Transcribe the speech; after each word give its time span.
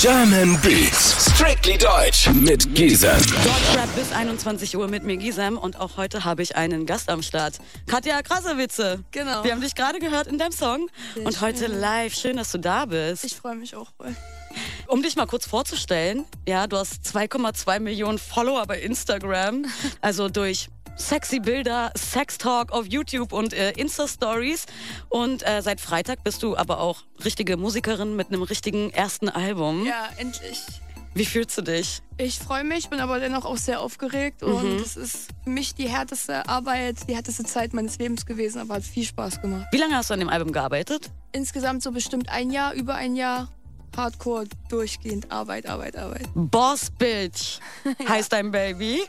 German 0.00 0.60
Beats, 0.60 1.30
strictly 1.30 1.78
deutsch 1.78 2.28
mit 2.28 2.74
Gisem. 2.74 3.16
Deutschrap 3.16 3.94
bis 3.94 4.12
21 4.12 4.76
Uhr 4.76 4.88
mit 4.88 5.04
mir 5.04 5.16
Gisem 5.16 5.56
und 5.56 5.80
auch 5.80 5.96
heute 5.96 6.24
habe 6.24 6.42
ich 6.42 6.56
einen 6.56 6.84
Gast 6.84 7.08
am 7.08 7.22
Start. 7.22 7.58
Katja 7.86 8.20
Krasowitze. 8.22 9.04
Genau. 9.12 9.44
Wir 9.44 9.52
haben 9.52 9.60
dich 9.60 9.74
gerade 9.74 10.00
gehört 10.00 10.26
in 10.26 10.38
deinem 10.38 10.52
Song 10.52 10.88
Sehr 11.14 11.24
und 11.26 11.40
heute 11.40 11.66
schön. 11.66 11.80
live. 11.80 12.14
Schön, 12.14 12.36
dass 12.36 12.50
du 12.52 12.58
da 12.58 12.86
bist. 12.86 13.24
Ich 13.24 13.34
freue 13.36 13.54
mich 13.54 13.76
auch 13.76 13.90
voll. 13.96 14.14
Um 14.86 15.02
dich 15.02 15.16
mal 15.16 15.26
kurz 15.26 15.46
vorzustellen, 15.46 16.24
ja, 16.46 16.66
du 16.66 16.76
hast 16.76 17.04
2,2 17.06 17.80
Millionen 17.80 18.18
Follower 18.18 18.66
bei 18.66 18.80
Instagram, 18.80 19.64
also 20.00 20.28
durch 20.28 20.68
sexy 20.96 21.40
Bilder, 21.40 21.92
Sextalk 21.96 22.72
auf 22.72 22.86
YouTube 22.86 23.32
und 23.32 23.52
äh, 23.52 23.72
Insta-Stories. 23.72 24.66
Und 25.08 25.46
äh, 25.46 25.60
seit 25.62 25.80
Freitag 25.80 26.24
bist 26.24 26.42
du 26.42 26.56
aber 26.56 26.80
auch 26.80 27.02
richtige 27.24 27.56
Musikerin 27.56 28.16
mit 28.16 28.28
einem 28.28 28.42
richtigen 28.42 28.90
ersten 28.90 29.28
Album. 29.28 29.84
Ja, 29.86 30.08
endlich. 30.16 30.62
Wie 31.16 31.24
fühlst 31.24 31.56
du 31.56 31.62
dich? 31.62 32.02
Ich 32.18 32.40
freue 32.40 32.64
mich, 32.64 32.88
bin 32.90 32.98
aber 32.98 33.20
dennoch 33.20 33.44
auch 33.44 33.56
sehr 33.56 33.80
aufgeregt 33.80 34.42
Mhm. 34.42 34.52
und 34.54 34.80
es 34.80 34.96
ist 34.96 35.28
für 35.44 35.50
mich 35.50 35.74
die 35.76 35.88
härteste 35.88 36.48
Arbeit, 36.48 37.08
die 37.08 37.14
härteste 37.14 37.44
Zeit 37.44 37.72
meines 37.72 37.98
Lebens 37.98 38.26
gewesen, 38.26 38.60
aber 38.60 38.74
hat 38.74 38.82
viel 38.82 39.04
Spaß 39.04 39.40
gemacht. 39.40 39.66
Wie 39.70 39.76
lange 39.76 39.94
hast 39.96 40.10
du 40.10 40.14
an 40.14 40.20
dem 40.20 40.28
Album 40.28 40.50
gearbeitet? 40.52 41.10
Insgesamt 41.30 41.84
so 41.84 41.92
bestimmt 41.92 42.30
ein 42.30 42.50
Jahr, 42.50 42.72
über 42.74 42.96
ein 42.96 43.14
Jahr. 43.14 43.48
Hardcore, 43.96 44.44
durchgehend 44.68 45.30
Arbeit, 45.30 45.66
Arbeit, 45.66 45.96
Arbeit. 45.96 46.26
Boss 46.34 46.90
Bitch 46.90 47.58
heißt 48.08 48.32
dein 48.32 48.50
Baby. 48.50 49.02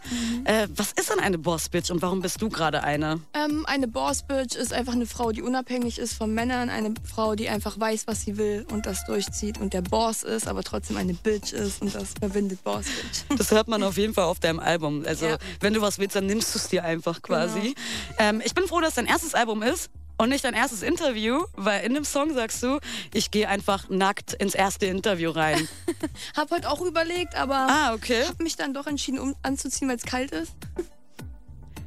Äh, 0.43 0.67
was 0.75 0.91
ist 0.93 1.09
denn 1.09 1.19
eine 1.19 1.37
Boss 1.37 1.69
Bitch 1.69 1.89
und 1.91 2.01
warum 2.01 2.21
bist 2.21 2.41
du 2.41 2.49
gerade 2.49 2.83
eine? 2.83 3.19
Ähm, 3.33 3.65
eine 3.65 3.87
Boss 3.87 4.23
Bitch 4.23 4.55
ist 4.55 4.73
einfach 4.73 4.93
eine 4.93 5.05
Frau, 5.05 5.31
die 5.31 5.41
unabhängig 5.41 5.97
ist 5.99 6.13
von 6.13 6.33
Männern, 6.33 6.69
eine 6.69 6.93
Frau, 7.03 7.35
die 7.35 7.49
einfach 7.49 7.79
weiß, 7.79 8.07
was 8.07 8.21
sie 8.21 8.37
will 8.37 8.65
und 8.71 8.85
das 8.85 9.05
durchzieht 9.05 9.59
und 9.59 9.73
der 9.73 9.81
Boss 9.81 10.23
ist, 10.23 10.47
aber 10.47 10.63
trotzdem 10.63 10.97
eine 10.97 11.13
Bitch 11.13 11.53
ist 11.53 11.81
und 11.81 11.93
das 11.95 12.13
verbindet 12.19 12.63
Boss 12.63 12.85
Bitch. 12.85 13.23
Das 13.37 13.51
hört 13.51 13.67
man 13.67 13.83
auf 13.83 13.97
jeden 13.97 14.13
Fall 14.13 14.25
auf 14.25 14.39
deinem 14.39 14.59
Album. 14.59 15.03
Also, 15.05 15.25
Ja. 15.27 15.37
wenn 15.59 15.73
du 15.73 15.81
was 15.81 15.99
willst, 15.99 16.15
dann 16.15 16.25
nimmst 16.25 16.53
du 16.55 16.59
es 16.59 16.67
dir 16.67 16.83
einfach 16.83 17.21
quasi. 17.21 17.75
Ähm, 18.17 18.41
ich 18.43 18.53
bin 18.53 18.67
froh, 18.67 18.79
dass 18.81 18.95
dein 18.95 19.05
erstes 19.07 19.33
Album 19.33 19.61
ist. 19.63 19.89
Und 20.17 20.29
nicht 20.29 20.45
dein 20.45 20.53
erstes 20.53 20.81
Interview, 20.81 21.43
weil 21.55 21.83
in 21.83 21.93
dem 21.93 22.05
Song 22.05 22.33
sagst 22.33 22.63
du, 22.63 22.79
ich 23.13 23.31
gehe 23.31 23.49
einfach 23.49 23.89
nackt 23.89 24.33
ins 24.33 24.55
erste 24.55 24.85
Interview 24.85 25.29
rein. 25.31 25.67
Hab 26.37 26.51
heute 26.51 26.69
auch 26.69 26.81
überlegt, 26.81 27.35
aber 27.35 27.67
ah, 27.69 27.93
okay. 27.93 28.23
hab 28.25 28.39
mich 28.39 28.55
dann 28.55 28.73
doch 28.73 28.87
entschieden, 28.87 29.19
um 29.19 29.35
anzuziehen, 29.41 29.89
weil 29.89 29.97
es 29.97 30.03
kalt 30.03 30.31
ist. 30.31 30.53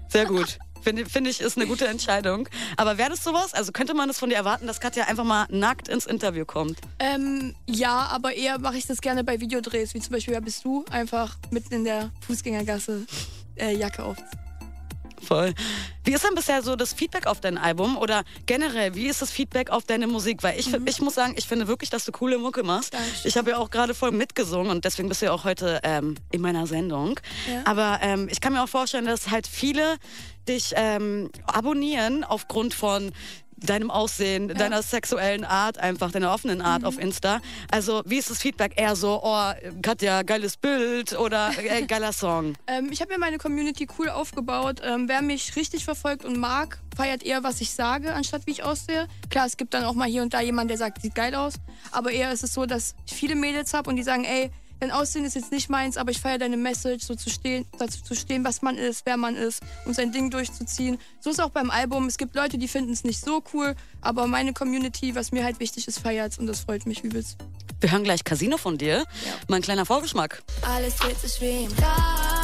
Sehr 0.08 0.26
gut. 0.26 0.58
Finde 0.82 1.06
finde 1.06 1.30
ich, 1.30 1.40
ist 1.40 1.56
eine 1.56 1.66
gute 1.66 1.86
Entscheidung. 1.86 2.48
Aber 2.76 2.98
wäre 2.98 3.10
das 3.10 3.24
sowas? 3.24 3.52
Also 3.54 3.72
könnte 3.72 3.94
man 3.94 4.08
es 4.10 4.18
von 4.18 4.28
dir 4.28 4.36
erwarten, 4.36 4.66
dass 4.66 4.80
Katja 4.80 5.04
einfach 5.04 5.24
mal 5.24 5.46
nackt 5.50 5.88
ins 5.88 6.06
Interview 6.06 6.44
kommt? 6.44 6.78
Ähm, 6.98 7.54
ja, 7.66 8.06
aber 8.12 8.34
eher 8.34 8.58
mache 8.58 8.76
ich 8.76 8.86
das 8.86 9.00
gerne 9.00 9.24
bei 9.24 9.40
Videodrehs, 9.40 9.94
wie 9.94 10.00
zum 10.00 10.12
Beispiel, 10.12 10.34
wer 10.34 10.40
bist 10.40 10.64
du? 10.64 10.84
Einfach 10.90 11.36
mitten 11.50 11.74
in 11.74 11.84
der 11.84 12.10
Fußgängergasse 12.26 13.06
äh, 13.56 13.76
Jacke 13.76 14.04
auf. 14.04 14.16
Voll. 15.20 15.55
Wie 16.05 16.12
ist 16.12 16.24
denn 16.24 16.34
bisher 16.34 16.62
so 16.62 16.77
das 16.77 16.92
Feedback 16.92 17.27
auf 17.27 17.41
dein 17.41 17.58
Album 17.58 17.97
oder 17.97 18.24
generell, 18.47 18.94
wie 18.94 19.06
ist 19.06 19.20
das 19.20 19.30
Feedback 19.30 19.70
auf 19.70 19.84
deine 19.84 20.06
Musik? 20.06 20.42
Weil 20.42 20.58
ich, 20.58 20.72
ich 20.72 21.00
muss 21.00 21.14
sagen, 21.14 21.34
ich 21.36 21.47
finde 21.47 21.69
wirklich, 21.69 21.91
dass 21.91 22.05
du 22.05 22.12
coole 22.12 22.38
Mucke 22.38 22.62
machst. 22.62 22.94
Dankeschön. 22.94 23.28
Ich 23.28 23.36
habe 23.36 23.50
ja 23.50 23.58
auch 23.58 23.70
gerade 23.70 23.94
voll 23.94 24.12
mitgesungen 24.12 24.70
und 24.70 24.84
deswegen 24.84 25.08
bist 25.08 25.22
du 25.22 25.27
ja 25.27 25.33
auch 25.33 25.44
heute 25.44 25.80
ähm, 25.83 26.16
in 26.30 26.41
meiner 26.41 26.66
Sendung. 26.66 27.20
Ja. 27.50 27.62
Aber 27.64 27.98
ähm, 28.02 28.28
ich 28.30 28.41
kann 28.41 28.52
mir 28.52 28.62
auch 28.62 28.69
vorstellen, 28.69 29.05
dass 29.06 29.30
halt 29.30 29.47
viele 29.47 29.97
dich 30.48 30.72
ähm, 30.77 31.30
abonnieren 31.47 32.25
aufgrund 32.25 32.75
von 32.75 33.12
deinem 33.60 33.90
Aussehen, 33.90 34.48
deiner 34.48 34.82
sexuellen 34.82 35.44
Art, 35.44 35.78
einfach 35.78 36.10
deiner 36.12 36.32
offenen 36.32 36.60
Art 36.60 36.82
Mhm. 36.82 36.88
auf 36.88 36.98
Insta. 36.98 37.40
Also 37.70 38.02
wie 38.06 38.18
ist 38.18 38.30
das 38.30 38.38
Feedback? 38.38 38.72
Eher 38.76 38.96
so, 38.96 39.20
oh, 39.22 39.50
Katja, 39.82 40.22
geiles 40.22 40.56
Bild 40.56 41.18
oder 41.18 41.50
äh, 41.58 41.82
geiler 41.86 42.12
Song? 42.12 42.54
Ähm, 42.66 42.88
ich 42.92 43.00
habe 43.00 43.12
mir 43.12 43.18
meine 43.18 43.38
Community 43.38 43.86
cool 43.98 44.08
aufgebaut. 44.08 44.80
Ähm, 44.84 45.08
wer 45.08 45.22
mich 45.22 45.56
richtig 45.56 45.84
verfolgt 45.84 46.24
und 46.24 46.36
mag, 46.38 46.78
feiert 46.97 47.22
eher, 47.22 47.42
was 47.42 47.60
ich 47.60 47.70
sage, 47.72 48.12
anstatt 48.14 48.42
wie 48.47 48.52
ich 48.52 48.62
aussehe. 48.62 49.08
Klar, 49.30 49.47
es 49.47 49.56
gibt 49.56 49.74
dann 49.74 49.84
auch 49.84 49.94
mal 49.94 50.08
hier 50.08 50.22
und 50.22 50.34
da 50.34 50.41
jemanden, 50.41 50.68
der 50.68 50.78
sagt, 50.78 51.02
sieht 51.02 51.14
geil 51.14 51.34
aus. 51.34 51.54
Aber 51.91 52.10
eher 52.12 52.32
ist 52.32 52.44
es 52.44 52.54
so, 52.54 52.66
dass 52.66 52.94
ich 53.06 53.14
viele 53.14 53.34
Mädels 53.34 53.74
habe 53.74 53.91
und 53.91 53.97
die 53.97 54.02
sagen, 54.02 54.24
ey, 54.24 54.50
dein 54.81 54.91
Aussehen 54.91 55.25
ist 55.25 55.34
jetzt 55.34 55.53
nicht 55.53 55.69
meins, 55.69 55.97
aber 55.97 56.11
ich 56.11 56.21
feiere 56.21 56.39
deine 56.39 56.56
Message, 56.56 57.05
so 57.05 57.15
zu 57.15 57.31
stehen, 57.31 57.66
dazu 57.78 58.03
zu 58.03 58.15
stehen, 58.15 58.44
was 58.44 58.62
man 58.62 58.77
ist, 58.77 59.06
wer 59.06 59.16
man 59.16 59.37
ist 59.37 59.62
und 59.84 59.94
sein 59.94 60.12
Ding 60.12 60.31
durchzuziehen. 60.31 60.99
So 61.21 61.31
ist 61.31 61.41
auch 61.41 61.50
beim 61.50 61.71
Album. 61.71 62.06
Es 62.06 62.19
gibt 62.19 62.34
Leute, 62.34 62.59
die 62.59 62.69
finden 62.69 62.93
es 62.93 63.05
nicht 63.05 63.21
so 63.21 63.43
cool, 63.53 63.75
aber 64.00 64.27
meine 64.27 64.53
Community, 64.53 65.15
was 65.15 65.33
mir 65.33 65.44
halt 65.44 65.61
wichtig 65.61 65.89
ist, 65.89 65.99
feiert 65.99 66.39
und 66.39 66.47
das 66.47 66.61
freut 66.61 66.87
mich 66.87 67.05
übelst. 67.05 67.39
Wir 67.81 67.93
hören 67.93 68.05
gleich 68.05 68.25
Casino 68.25 68.56
von 68.56 68.77
dir. 68.77 69.05
Mal 69.47 69.56
ein 69.56 69.62
kleiner 69.62 69.87
Vorgeschmack. 69.87 70.43
Alles 70.62 70.97
dreht 70.97 71.19
sich 71.19 71.41
wie 71.41 71.65
im. 71.65 72.38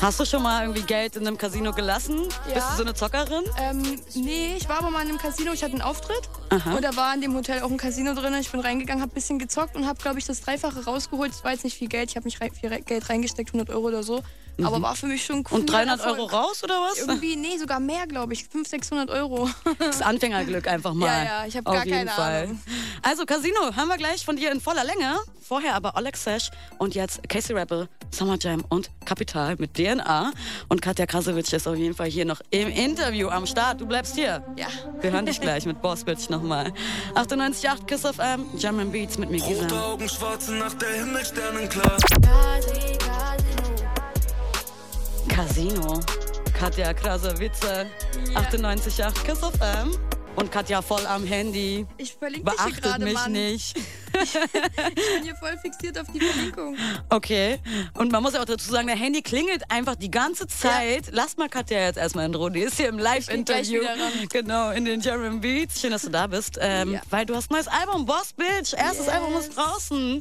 Hast 0.00 0.18
du 0.18 0.24
schon 0.24 0.42
mal 0.42 0.62
irgendwie 0.62 0.80
Geld 0.80 1.16
in 1.16 1.26
einem 1.26 1.36
Casino 1.36 1.72
gelassen? 1.72 2.20
Ja. 2.48 2.54
Bist 2.54 2.70
du 2.70 2.76
so 2.76 2.82
eine 2.84 2.94
Zockerin? 2.94 3.44
Ähm, 3.58 4.00
nee, 4.14 4.54
ich 4.56 4.66
war 4.66 4.78
aber 4.78 4.90
mal 4.90 5.02
in 5.02 5.08
einem 5.08 5.18
Casino, 5.18 5.52
ich 5.52 5.62
hatte 5.62 5.74
einen 5.74 5.82
Auftritt. 5.82 6.22
Aha. 6.48 6.74
Und 6.74 6.82
da 6.82 6.96
war 6.96 7.14
in 7.14 7.20
dem 7.20 7.34
Hotel 7.34 7.60
auch 7.60 7.70
ein 7.70 7.76
Casino 7.76 8.14
drin. 8.14 8.32
Ich 8.40 8.50
bin 8.50 8.60
reingegangen, 8.60 9.02
habe 9.02 9.12
ein 9.12 9.14
bisschen 9.14 9.38
gezockt 9.38 9.76
und 9.76 9.86
habe, 9.86 10.00
glaube 10.00 10.18
ich, 10.18 10.24
das 10.24 10.40
Dreifache 10.40 10.86
rausgeholt. 10.86 11.32
Das 11.32 11.44
war 11.44 11.52
jetzt 11.52 11.64
nicht 11.64 11.76
viel 11.76 11.88
Geld. 11.88 12.08
Ich 12.08 12.16
habe 12.16 12.24
nicht 12.24 12.38
viel 12.38 12.70
Geld 12.80 13.10
reingesteckt, 13.10 13.50
100 13.50 13.68
Euro 13.68 13.88
oder 13.88 14.02
so. 14.02 14.22
Aber 14.64 14.82
war 14.82 14.94
für 14.96 15.06
mich 15.06 15.24
schon 15.24 15.38
cool. 15.38 15.44
Mhm. 15.50 15.56
Und 15.60 15.66
300 15.70 16.00
Erfolg. 16.00 16.18
Euro 16.18 16.26
raus 16.28 16.62
oder 16.64 16.74
was? 16.80 16.98
Irgendwie, 16.98 17.36
nee, 17.36 17.56
sogar 17.58 17.80
mehr, 17.80 18.06
glaube 18.06 18.32
ich. 18.32 18.44
500, 18.44 18.68
600 18.68 19.10
Euro. 19.10 19.48
Das 19.78 20.02
Anfängerglück 20.02 20.66
einfach 20.68 20.94
mal. 20.94 21.06
Ja, 21.06 21.24
ja, 21.24 21.46
ich 21.46 21.56
hab 21.56 21.66
Auf 21.66 21.74
gar 21.74 21.84
jeden 21.84 21.98
keine 21.98 22.10
Fall. 22.10 22.42
Ahnung. 22.44 22.60
Also 23.02 23.24
Casino 23.24 23.60
haben 23.76 23.88
wir 23.88 23.96
gleich 23.96 24.24
von 24.24 24.36
dir 24.36 24.50
in 24.52 24.60
voller 24.60 24.84
Länge. 24.84 25.16
Vorher 25.46 25.74
aber 25.74 25.96
Oleg 25.96 26.16
Sesh 26.16 26.50
und 26.78 26.94
jetzt 26.94 27.28
Casey 27.28 27.56
Rebel, 27.56 27.88
Summer 28.12 28.36
Jam 28.40 28.64
und 28.68 28.88
Kapital 29.04 29.56
mit 29.58 29.74
DNA. 29.74 30.30
Und 30.68 30.80
Katja 30.80 31.06
Krasowitsch 31.06 31.52
ist 31.52 31.66
auf 31.66 31.74
jeden 31.76 31.94
Fall 31.94 32.06
hier 32.06 32.24
noch 32.24 32.40
im 32.50 32.68
Interview 32.68 33.28
am 33.28 33.46
Start. 33.46 33.80
Du 33.80 33.86
bleibst 33.86 34.14
hier. 34.14 34.44
ja. 34.56 34.68
Wir 35.00 35.10
hören 35.10 35.26
dich 35.26 35.40
gleich 35.40 35.66
mit 35.66 35.82
Boss 35.82 36.04
Bitch 36.04 36.28
nochmal. 36.30 36.72
98,8 37.16 37.86
Kiss 37.86 38.04
of 38.04 38.18
M, 38.18 38.44
German 38.58 38.92
Beats 38.92 39.18
mit 39.18 39.30
mir 39.30 39.42
Rote 39.42 39.54
Gisem. 39.64 39.78
Augen, 39.78 40.08
schwarze 40.08 40.52
Nacht, 40.54 40.80
der 40.80 40.92
Himmel 40.92 41.24
sternenklar. 41.24 41.96
Kasi, 42.22 42.96
Casino. 42.98 43.49
Casino. 45.40 46.00
Katja 46.52 46.92
Krasowitze, 46.92 47.86
98,8 48.34 49.24
Kiss 49.24 49.42
of 49.42 49.54
M. 49.62 49.96
Und 50.36 50.52
Katja 50.52 50.82
voll 50.82 51.06
am 51.06 51.24
Handy. 51.24 51.86
Ich 51.96 52.14
verlinke 52.14 52.50
dich 52.50 52.56
Beachtet 52.58 52.82
gerade, 52.82 53.04
mich 53.04 53.14
Mann. 53.14 53.32
nicht. 53.32 53.74
Ich 54.22 54.32
bin 54.32 55.22
hier 55.24 55.36
voll 55.36 55.56
fixiert 55.58 55.98
auf 55.98 56.06
die 56.12 56.20
Verlinkung. 56.20 56.76
Okay. 57.08 57.58
Und 57.94 58.12
man 58.12 58.22
muss 58.22 58.34
ja 58.34 58.40
auch 58.40 58.44
dazu 58.44 58.70
sagen, 58.70 58.86
der 58.86 58.96
Handy 58.96 59.22
klingelt 59.22 59.62
einfach 59.70 59.96
die 59.96 60.10
ganze 60.10 60.46
Zeit. 60.46 61.08
Lass 61.12 61.36
mal 61.36 61.48
Katja 61.48 61.78
jetzt 61.80 61.96
erstmal 61.96 62.26
in 62.26 62.34
Ruhe. 62.34 62.50
Die 62.50 62.60
ist 62.60 62.76
hier 62.76 62.88
im 62.88 62.98
Live-Interview. 62.98 63.82
Genau, 64.30 64.70
in 64.70 64.84
den 64.84 65.00
German 65.00 65.40
Beats. 65.40 65.80
Schön, 65.80 65.90
dass 65.92 66.02
du 66.02 66.10
da 66.10 66.26
bist. 66.26 66.58
Ähm, 66.60 66.92
Ja. 66.94 67.00
Weil 67.10 67.26
du 67.26 67.34
hast 67.34 67.50
ein 67.50 67.54
neues 67.54 67.68
Album, 67.68 68.04
Boss 68.06 68.32
Bitch. 68.32 68.74
Erstes 68.74 69.06
Yes. 69.06 69.14
Album 69.14 69.36
ist 69.38 69.56
draußen. 69.56 70.20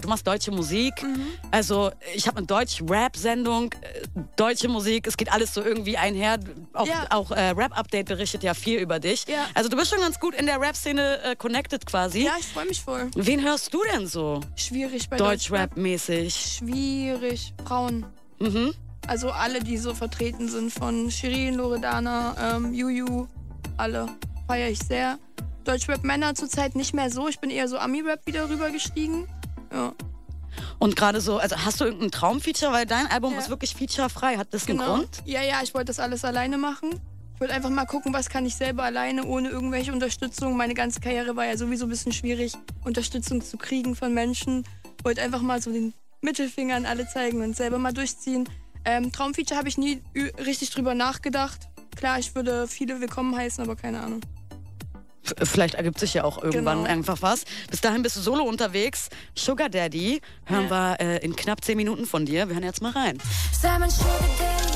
Du 0.00 0.08
machst 0.08 0.26
deutsche 0.26 0.50
Musik. 0.50 1.02
Mhm. 1.02 1.26
Also, 1.50 1.90
ich 2.14 2.26
habe 2.26 2.38
eine 2.38 2.46
Deutsch-Rap-Sendung. 2.46 3.72
äh, 3.80 4.02
Deutsche 4.36 4.68
Musik. 4.68 5.06
Es 5.06 5.16
geht 5.16 5.32
alles 5.32 5.54
so 5.54 5.62
irgendwie 5.62 5.96
einher. 5.96 6.38
Auch, 6.72 6.86
Ja. 6.86 7.06
auch 7.10 7.30
äh, 7.30 7.50
Rap-Update 7.50 8.06
berichtet 8.08 8.42
ja 8.42 8.54
viel 8.54 8.78
über 8.80 8.98
dich. 8.98 9.24
Ja. 9.28 9.46
Also, 9.54 9.68
du 9.68 9.76
bist 9.76 9.90
schon 9.90 10.00
ganz 10.00 10.18
gut 10.20 10.34
in 10.34 10.46
der 10.46 10.60
Rap-Szene 10.60 11.22
äh, 11.22 11.36
connected 11.36 11.86
quasi. 11.86 12.24
Ja, 12.24 12.32
ich 12.38 12.46
freue 12.46 12.66
mich 12.66 12.80
voll. 12.82 13.10
Wen 13.24 13.42
hörst 13.42 13.72
du 13.72 13.80
denn 13.92 14.06
so? 14.06 14.40
Schwierig 14.56 15.08
bei 15.08 15.16
Deutschrap. 15.16 15.70
Deutsch-Rap-mäßig. 15.74 16.34
Schwierig. 16.58 17.54
Frauen. 17.64 18.04
Mhm. 18.40 18.74
Also 19.06 19.30
alle, 19.30 19.60
die 19.60 19.78
so 19.78 19.94
vertreten 19.94 20.48
sind, 20.48 20.72
von 20.72 21.10
Shirin, 21.10 21.54
Loredana, 21.54 22.56
ähm, 22.56 22.74
Juju, 22.74 23.26
alle. 23.76 24.08
Feiere 24.46 24.70
ich 24.70 24.78
sehr. 24.80 25.18
Deutschrap-Männer 25.64 26.34
zurzeit 26.34 26.74
nicht 26.74 26.94
mehr 26.94 27.10
so. 27.10 27.28
Ich 27.28 27.38
bin 27.38 27.50
eher 27.50 27.68
so 27.68 27.78
Ami-Rap 27.78 28.26
wieder 28.26 28.48
rübergestiegen. 28.48 29.28
Ja, 29.72 29.92
Und 30.80 30.96
gerade 30.96 31.20
so, 31.20 31.38
also 31.38 31.56
hast 31.56 31.80
du 31.80 31.84
irgendein 31.84 32.10
Traumfeature, 32.10 32.72
weil 32.72 32.86
dein 32.86 33.06
Album 33.06 33.32
Ja. 33.34 33.38
ist 33.38 33.48
wirklich 33.48 33.74
featurefrei. 33.74 34.36
Hat 34.36 34.48
das 34.52 34.68
einen 34.68 34.78
genau. 34.78 34.96
Grund? 34.96 35.22
Ja, 35.24 35.42
ja, 35.42 35.60
ich 35.62 35.74
wollte 35.74 35.86
das 35.86 36.00
alles 36.00 36.24
alleine 36.24 36.58
machen. 36.58 37.00
Ich 37.42 37.44
wollte 37.48 37.56
einfach 37.56 37.70
mal 37.70 37.86
gucken, 37.86 38.14
was 38.14 38.30
kann 38.30 38.46
ich 38.46 38.54
selber 38.54 38.84
alleine, 38.84 39.24
ohne 39.24 39.48
irgendwelche 39.48 39.92
Unterstützung. 39.92 40.56
Meine 40.56 40.74
ganze 40.74 41.00
Karriere 41.00 41.34
war 41.34 41.44
ja 41.44 41.56
sowieso 41.56 41.86
ein 41.86 41.88
bisschen 41.88 42.12
schwierig, 42.12 42.52
Unterstützung 42.84 43.42
zu 43.42 43.56
kriegen 43.56 43.96
von 43.96 44.14
Menschen. 44.14 44.62
Wollte 45.02 45.22
einfach 45.22 45.42
mal 45.42 45.60
so 45.60 45.72
den 45.72 45.92
Mittelfinger 46.20 46.76
an 46.76 46.86
alle 46.86 47.08
zeigen 47.08 47.42
und 47.42 47.56
selber 47.56 47.78
mal 47.78 47.92
durchziehen. 47.92 48.48
Ähm, 48.84 49.10
Traumfeature 49.10 49.58
habe 49.58 49.68
ich 49.68 49.76
nie 49.76 50.00
richtig 50.46 50.70
drüber 50.70 50.94
nachgedacht. 50.94 51.68
Klar, 51.96 52.20
ich 52.20 52.32
würde 52.36 52.68
viele 52.68 53.00
willkommen 53.00 53.36
heißen, 53.36 53.64
aber 53.64 53.74
keine 53.74 53.98
Ahnung. 54.04 54.20
Vielleicht 55.42 55.74
ergibt 55.74 55.98
sich 55.98 56.14
ja 56.14 56.22
auch 56.22 56.40
irgendwann 56.40 56.84
Genau. 56.84 56.90
einfach 56.90 57.22
was. 57.22 57.44
Bis 57.68 57.80
dahin 57.80 58.02
bist 58.04 58.14
du 58.14 58.20
solo 58.20 58.44
unterwegs. 58.44 59.08
Sugar 59.34 59.68
Daddy 59.68 60.20
hören 60.44 60.70
wir 60.70 60.96
äh, 61.00 61.24
in 61.24 61.34
knapp 61.34 61.64
zehn 61.64 61.76
Minuten 61.76 62.06
von 62.06 62.24
dir. 62.24 62.46
Wir 62.46 62.54
hören 62.54 62.62
jetzt 62.64 62.82
mal 62.82 62.92
rein. 62.92 63.18
Sei 63.52 63.76
mein 63.80 63.90
Sugar 63.90 64.20
Daddy. 64.38 64.71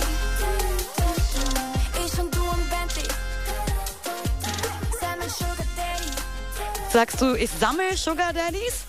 Sagst 6.96 7.20
du, 7.20 7.34
ich 7.34 7.50
sammle 7.50 7.94
Sugar 7.94 8.32
Daddies? 8.32 8.86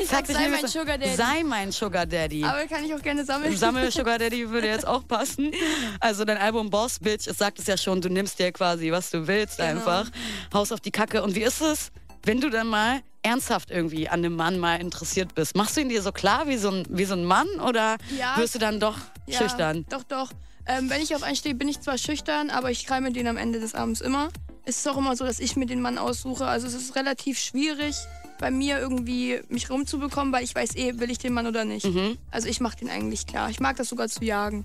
Ich 0.00 0.06
sag, 0.08 0.24
sei 0.28 0.46
mein 0.48 0.60
so- 0.60 0.78
Sugar 0.78 0.96
Daddy. 0.96 1.16
Sei 1.16 1.42
mein 1.42 1.72
Sugar 1.72 2.06
Daddy. 2.06 2.44
Aber 2.44 2.64
kann 2.68 2.84
ich 2.84 2.94
auch 2.94 3.02
gerne 3.02 3.24
sammeln. 3.24 3.56
Sammel 3.56 3.90
Sugar 3.90 4.16
Daddy 4.16 4.48
würde 4.48 4.68
jetzt 4.68 4.86
auch 4.86 5.08
passen. 5.08 5.50
Also 5.98 6.24
dein 6.24 6.38
Album 6.38 6.70
Boss 6.70 7.00
Bitch, 7.00 7.26
es 7.26 7.38
sagt 7.38 7.58
es 7.58 7.66
ja 7.66 7.76
schon, 7.76 8.00
du 8.00 8.08
nimmst 8.08 8.38
dir 8.38 8.52
quasi, 8.52 8.92
was 8.92 9.10
du 9.10 9.26
willst 9.26 9.56
Genau. 9.56 9.70
einfach. 9.70 10.08
Haus 10.54 10.70
auf 10.70 10.78
die 10.78 10.92
Kacke. 10.92 11.20
Und 11.24 11.34
wie 11.34 11.42
ist 11.42 11.60
es, 11.60 11.90
wenn 12.22 12.40
du 12.40 12.48
dann 12.48 12.68
mal 12.68 13.00
ernsthaft 13.24 13.72
irgendwie 13.72 14.08
an 14.08 14.20
einem 14.20 14.36
Mann 14.36 14.60
mal 14.60 14.80
interessiert 14.80 15.34
bist? 15.34 15.56
Machst 15.56 15.76
du 15.76 15.80
ihn 15.80 15.88
dir 15.88 16.00
so 16.00 16.12
klar 16.12 16.46
wie 16.46 16.58
so 16.58 16.70
ein, 16.70 16.86
wie 16.90 17.06
so 17.06 17.14
ein 17.14 17.24
Mann 17.24 17.48
oder 17.66 17.96
Ja. 18.16 18.36
wirst 18.36 18.54
du 18.54 18.60
dann 18.60 18.78
doch 18.78 18.98
Ja, 19.26 19.38
schüchtern? 19.38 19.84
Doch, 19.88 20.04
doch. 20.04 20.30
Ähm, 20.66 20.88
wenn 20.90 21.02
ich 21.02 21.12
auf 21.16 21.24
einen 21.24 21.34
stehe, 21.34 21.56
bin 21.56 21.66
ich 21.66 21.80
zwar 21.80 21.98
schüchtern, 21.98 22.50
aber 22.50 22.70
ich 22.70 22.86
kreime 22.86 23.10
den 23.10 23.26
am 23.26 23.36
Ende 23.36 23.58
des 23.58 23.74
Abends 23.74 24.00
immer. 24.00 24.28
Es 24.64 24.76
ist 24.78 24.88
auch 24.88 24.96
immer 24.96 25.16
so, 25.16 25.24
dass 25.24 25.40
ich 25.40 25.56
mir 25.56 25.66
den 25.66 25.80
Mann 25.80 25.98
aussuche. 25.98 26.46
Also 26.46 26.66
es 26.66 26.74
ist 26.74 26.94
relativ 26.94 27.38
schwierig, 27.38 27.96
bei 28.38 28.50
mir 28.50 28.78
irgendwie 28.78 29.40
mich 29.48 29.70
rumzubekommen, 29.70 30.32
weil 30.32 30.44
ich 30.44 30.54
weiß 30.54 30.76
eh, 30.76 30.98
will 31.00 31.10
ich 31.10 31.18
den 31.18 31.32
Mann 31.32 31.46
oder 31.46 31.64
nicht. 31.64 31.86
Mhm. 31.86 32.16
Also 32.30 32.48
ich 32.48 32.60
mache 32.60 32.76
den 32.76 32.88
eigentlich 32.90 33.26
klar. 33.26 33.50
Ich 33.50 33.60
mag 33.60 33.76
das 33.76 33.88
sogar 33.88 34.08
zu 34.08 34.24
jagen. 34.24 34.64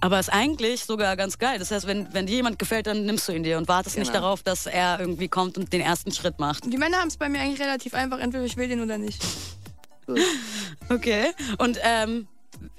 Aber 0.00 0.20
ist 0.20 0.30
eigentlich 0.32 0.84
sogar 0.84 1.16
ganz 1.16 1.38
geil. 1.38 1.58
Das 1.58 1.70
heißt, 1.70 1.86
wenn, 1.86 2.12
wenn 2.12 2.26
dir 2.26 2.36
jemand 2.36 2.58
gefällt, 2.58 2.86
dann 2.86 3.06
nimmst 3.06 3.26
du 3.28 3.32
ihn 3.32 3.42
dir 3.42 3.56
und 3.56 3.66
wartest 3.68 3.96
nicht 3.96 4.12
Genau. 4.12 4.20
darauf, 4.24 4.42
dass 4.42 4.66
er 4.66 5.00
irgendwie 5.00 5.28
kommt 5.28 5.56
und 5.56 5.72
den 5.72 5.80
ersten 5.80 6.12
Schritt 6.12 6.38
macht. 6.38 6.64
Die 6.70 6.76
Männer 6.76 6.98
haben 6.98 7.08
es 7.08 7.16
bei 7.16 7.30
mir 7.30 7.40
eigentlich 7.40 7.60
relativ 7.60 7.94
einfach. 7.94 8.18
Entweder 8.18 8.44
ich 8.44 8.56
will 8.58 8.68
den 8.68 8.82
oder 8.82 8.98
nicht. 8.98 9.22
Okay. 10.88 11.32
Und 11.58 11.80
ähm, 11.82 12.28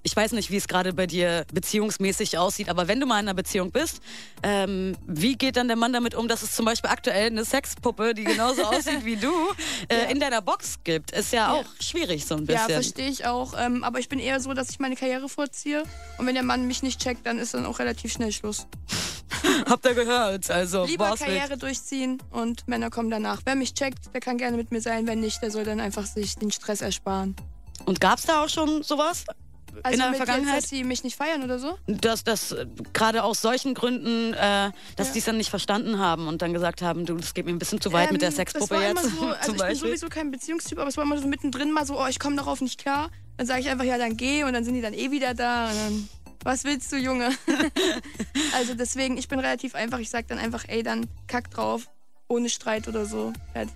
ich 0.04 0.16
weiß 0.16 0.32
nicht, 0.34 0.52
wie 0.52 0.58
es 0.58 0.68
gerade 0.68 0.94
bei 0.94 1.08
dir 1.08 1.46
beziehungsmäßig 1.54 2.38
aussieht, 2.38 2.70
aber 2.70 2.88
wenn 2.88 3.00
du 3.00 3.06
mal 3.06 3.20
in 3.20 3.26
einer 3.28 3.34
Beziehung 3.34 3.72
bist, 3.72 4.00
ähm, 4.44 4.96
wie 5.06 5.36
geht 5.36 5.58
dann 5.58 5.68
der 5.68 5.78
Mann 5.78 5.94
damit 5.94 6.16
um, 6.16 6.28
dass 6.28 6.44
es 6.44 6.56
zum 6.56 6.66
Beispiel 6.66 6.90
aktuell 6.90 7.28
eine 7.28 7.46
Sexpuppe, 7.46 8.14
die 8.14 8.24
genauso 8.24 8.64
aussieht 8.66 9.06
wie 9.06 9.16
du, 9.18 9.32
äh, 9.90 10.12
in 10.12 10.20
deiner 10.20 10.42
Box 10.42 10.80
gibt? 10.84 11.12
Ist 11.12 11.34
ja 11.34 11.52
auch 11.54 11.66
schwierig 11.80 12.26
so 12.26 12.36
ein 12.36 12.46
Ja, 12.46 12.66
bisschen. 12.66 12.74
verstehe 12.84 13.10
ich 13.10 13.26
auch. 13.26 13.54
Ähm, 13.58 13.84
aber 13.84 14.00
ich 14.00 14.10
bin 14.10 14.20
eher 14.20 14.40
so, 14.40 14.54
dass 14.54 14.70
ich 14.70 14.80
meine 14.80 14.96
Karriere 14.96 15.30
vorziehe. 15.30 15.84
Und 16.18 16.26
wenn 16.26 16.36
der 16.36 16.44
Mann 16.44 16.66
mich 16.68 16.84
nicht 16.84 17.02
checkt, 17.02 17.26
dann 17.26 17.40
ist 17.40 17.54
dann 17.54 17.66
auch 17.66 17.80
relativ 17.80 18.12
schnell 18.12 18.32
Schluss. 18.32 18.68
Habt 19.70 19.86
ihr 19.86 19.94
gehört? 19.94 20.50
Also, 20.50 20.86
Lieber 20.86 21.10
Boss 21.10 21.20
Bitch. 21.20 21.28
Karriere 21.30 21.58
durchziehen 21.58 22.18
und 22.32 22.68
Männer 22.68 22.90
kommen 22.90 23.10
danach. 23.10 23.42
Wer 23.46 23.56
mich 23.56 23.74
checkt, 23.74 24.14
der 24.14 24.22
kann 24.22 24.38
gerne 24.38 24.58
mit 24.58 24.72
mir 24.72 24.82
sein. 24.82 25.06
Wenn 25.08 25.20
nicht, 25.20 25.42
der 25.42 25.52
soll 25.52 25.64
dann 25.64 25.80
einfach 25.80 26.06
sich 26.06 26.36
den 26.36 26.52
Stress 26.52 26.82
ersparen. 26.82 27.36
Und 27.86 28.02
gab's 28.02 28.24
da 28.24 28.44
auch 28.44 28.50
schon 28.50 28.84
sowas? 28.84 29.26
Also 29.84 29.94
in 29.94 30.00
der 30.00 30.10
mit 30.10 30.18
Vergangenheit? 30.18 30.56
Jetzt, 30.56 30.64
dass 30.66 30.70
sie 30.70 30.84
mich 30.84 31.04
nicht 31.04 31.16
feiern 31.16 31.44
oder 31.44 31.60
so? 31.60 31.78
dass 31.88 32.24
das 32.24 32.52
äh, 32.52 32.66
gerade 32.94 33.24
aus 33.24 33.42
solchen 33.42 33.74
Gründen, 33.74 34.34
äh, 34.34 34.72
dass 34.96 35.08
Ja. 35.08 35.14
die 35.14 35.20
es 35.20 35.26
dann 35.26 35.38
nicht 35.38 35.50
verstanden 35.50 36.00
haben 36.00 36.28
und 36.28 36.42
dann 36.42 36.54
gesagt 36.54 36.82
haben, 36.82 37.06
du, 37.06 37.16
das 37.16 37.34
geht 37.34 37.46
mir 37.46 37.52
ein 37.52 37.60
bisschen 37.60 37.82
zu 37.82 37.92
weit 37.94 38.12
mit 38.12 38.22
der 38.22 38.30
Ähm, 38.30 38.36
Sexpuppe 38.36 38.76
das 38.76 38.80
war 38.80 38.88
jetzt. 38.88 39.04
Immer 39.04 39.12
so, 39.12 39.26
also 39.40 39.54
ich 39.54 39.64
bin 39.64 39.76
sowieso 39.76 40.08
kein 40.10 40.32
Beziehungstyp, 40.32 40.80
aber 40.80 40.90
es 40.90 40.98
war 40.98 41.04
immer 41.04 41.18
so 41.18 41.28
mittendrin 41.28 41.72
mal 41.72 41.86
so, 41.86 42.00
oh, 42.00 42.08
ich 42.08 42.20
komme 42.20 42.36
darauf 42.36 42.62
nicht 42.62 42.80
klar. 42.80 43.10
Dann 43.38 43.46
sage 43.48 43.62
ich 43.62 43.70
einfach, 43.70 43.86
ja, 43.86 43.98
dann 43.98 44.18
geh 44.18 44.44
und 44.44 44.54
dann 44.54 44.64
sind 44.64 44.74
die 44.74 44.82
dann 44.82 44.94
eh 44.94 45.12
wieder 45.12 45.34
da. 45.34 45.70
Und 45.70 45.76
dann, 45.76 46.10
was 46.44 46.64
willst 46.64 46.92
du, 46.92 46.98
Junge? 46.98 47.30
also 48.56 48.74
deswegen, 48.74 49.18
ich 49.18 49.28
bin 49.28 49.40
relativ 49.40 49.76
einfach. 49.76 50.00
Ich 50.00 50.10
sag 50.10 50.28
dann 50.28 50.40
einfach, 50.40 50.66
ey, 50.68 50.82
dann 50.84 51.08
kack 51.28 51.52
drauf. 51.52 51.90
Ohne 52.30 52.50
Streit 52.50 52.88
oder 52.88 53.06
so. 53.06 53.32
Fertig. 53.54 53.74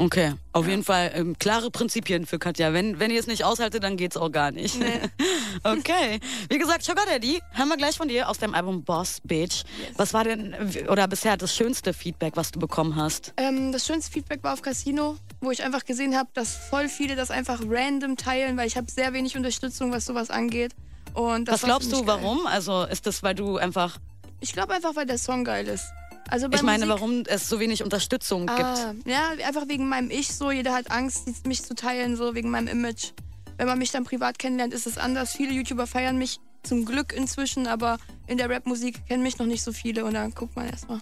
Okay, 0.00 0.32
auf 0.54 0.66
jeden 0.66 0.82
Fall 0.82 1.10
ähm, 1.14 1.36
klare 1.38 1.70
Prinzipien 1.70 2.24
für 2.24 2.38
Katja. 2.38 2.72
Wenn, 2.72 2.98
wenn 2.98 3.10
ihr 3.10 3.20
es 3.20 3.26
nicht 3.26 3.44
aushaltet, 3.44 3.84
dann 3.84 3.98
geht's 3.98 4.16
auch 4.16 4.32
gar 4.32 4.50
nicht. 4.50 4.76
okay. 5.62 6.20
Wie 6.48 6.56
gesagt, 6.56 6.84
Sugar 6.84 7.04
Daddy, 7.04 7.42
hören 7.50 7.68
wir 7.68 7.76
gleich 7.76 7.98
von 7.98 8.08
dir 8.08 8.26
aus 8.30 8.38
deinem 8.38 8.54
Album 8.54 8.82
Boss 8.82 9.20
Bitch. 9.24 9.62
Was 9.98 10.14
war 10.14 10.24
denn, 10.24 10.56
oder 10.88 11.06
bisher 11.06 11.36
das 11.36 11.54
schönste 11.54 11.92
Feedback, 11.92 12.34
was 12.38 12.50
du 12.50 12.58
bekommen 12.58 12.96
hast? 12.96 13.34
Ähm, 13.36 13.72
das 13.72 13.84
schönste 13.84 14.10
Feedback 14.10 14.42
war 14.42 14.54
auf 14.54 14.62
Casino, 14.62 15.18
wo 15.42 15.50
ich 15.50 15.62
einfach 15.62 15.84
gesehen 15.84 16.16
habe, 16.16 16.30
dass 16.32 16.56
voll 16.56 16.88
viele 16.88 17.14
das 17.14 17.30
einfach 17.30 17.60
random 17.68 18.16
teilen, 18.16 18.56
weil 18.56 18.66
ich 18.68 18.78
habe 18.78 18.90
sehr 18.90 19.12
wenig 19.12 19.36
Unterstützung, 19.36 19.92
was 19.92 20.06
sowas 20.06 20.30
angeht. 20.30 20.72
Und 21.12 21.46
das 21.46 21.56
Was 21.56 21.62
glaubst 21.64 21.92
du, 21.92 21.98
geil. 21.98 22.06
warum? 22.06 22.46
Also 22.46 22.84
ist 22.84 23.06
das, 23.06 23.22
weil 23.22 23.34
du 23.34 23.58
einfach, 23.58 23.98
Ich 24.40 24.54
glaube 24.54 24.72
einfach, 24.72 24.96
weil 24.96 25.04
der 25.04 25.18
Song 25.18 25.44
geil 25.44 25.68
ist. 25.68 25.84
Also 26.30 26.48
ich 26.52 26.62
meine, 26.62 26.86
Musik, 26.86 27.00
warum 27.00 27.22
es 27.26 27.48
so 27.48 27.58
wenig 27.58 27.82
Unterstützung 27.82 28.46
gibt? 28.46 28.60
Ah, 28.60 28.94
ja, 29.04 29.30
einfach 29.44 29.68
wegen 29.68 29.88
meinem 29.88 30.10
Ich 30.10 30.32
so. 30.32 30.50
Jeder 30.50 30.72
hat 30.72 30.90
Angst, 30.90 31.26
mich 31.46 31.64
zu 31.64 31.74
teilen, 31.74 32.16
so 32.16 32.34
wegen 32.34 32.50
meinem 32.50 32.68
Image. 32.68 33.12
Wenn 33.56 33.66
man 33.66 33.78
mich 33.78 33.90
dann 33.90 34.04
privat 34.04 34.38
kennenlernt, 34.38 34.72
ist 34.72 34.86
es 34.86 34.96
anders. 34.96 35.32
Viele 35.32 35.52
YouTuber 35.52 35.86
feiern 35.86 36.16
mich 36.16 36.38
zum 36.62 36.84
Glück 36.84 37.12
inzwischen, 37.12 37.66
aber 37.66 37.98
in 38.26 38.38
der 38.38 38.48
Rapmusik 38.48 39.06
kennen 39.06 39.22
mich 39.22 39.38
noch 39.38 39.46
nicht 39.46 39.62
so 39.62 39.72
viele 39.72 40.04
und 40.04 40.14
dann 40.14 40.30
guckt 40.32 40.54
man 40.56 40.68
erstmal. 40.68 41.00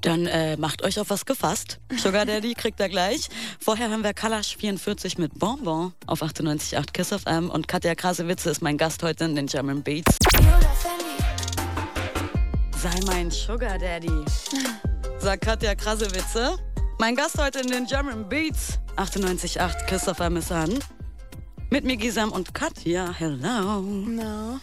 Dann 0.00 0.26
äh, 0.26 0.56
macht 0.56 0.82
euch 0.82 1.00
auf 1.00 1.10
was 1.10 1.26
gefasst. 1.26 1.80
Sugar 1.96 2.24
Daddy 2.24 2.54
kriegt 2.56 2.78
er 2.78 2.88
gleich. 2.88 3.28
Vorher 3.58 3.90
haben 3.90 4.04
wir 4.04 4.14
Kalash 4.14 4.56
44 4.56 5.18
mit 5.18 5.38
Bonbon 5.38 5.92
auf 6.06 6.22
98.8 6.22 6.92
Kiss 6.92 7.12
of 7.12 7.26
M 7.26 7.50
und 7.50 7.68
Katja 7.68 7.94
Krasewitze 7.94 8.50
ist 8.50 8.62
mein 8.62 8.78
Gast 8.78 9.02
heute 9.02 9.24
in 9.24 9.34
den 9.34 9.46
German 9.46 9.82
Beats. 9.82 10.16
Sei 12.84 13.00
mein 13.06 13.30
Sugar 13.30 13.78
Daddy, 13.78 14.26
sagt 15.18 15.46
Katja 15.46 15.74
Krasewitze. 15.74 16.58
Mein 16.98 17.16
Gast 17.16 17.38
heute 17.38 17.60
in 17.60 17.68
den 17.68 17.86
German 17.86 18.28
Beats 18.28 18.78
98.8 18.96 19.86
Kiss 19.86 20.06
of 20.06 20.20
M 20.20 20.36
ist 20.36 20.52
an. 20.52 20.78
Mit 21.70 21.86
mir 21.86 21.96
Gisam 21.96 22.30
und 22.30 22.52
Katja, 22.52 23.10
hello. 23.10 23.80
No. 23.80 24.60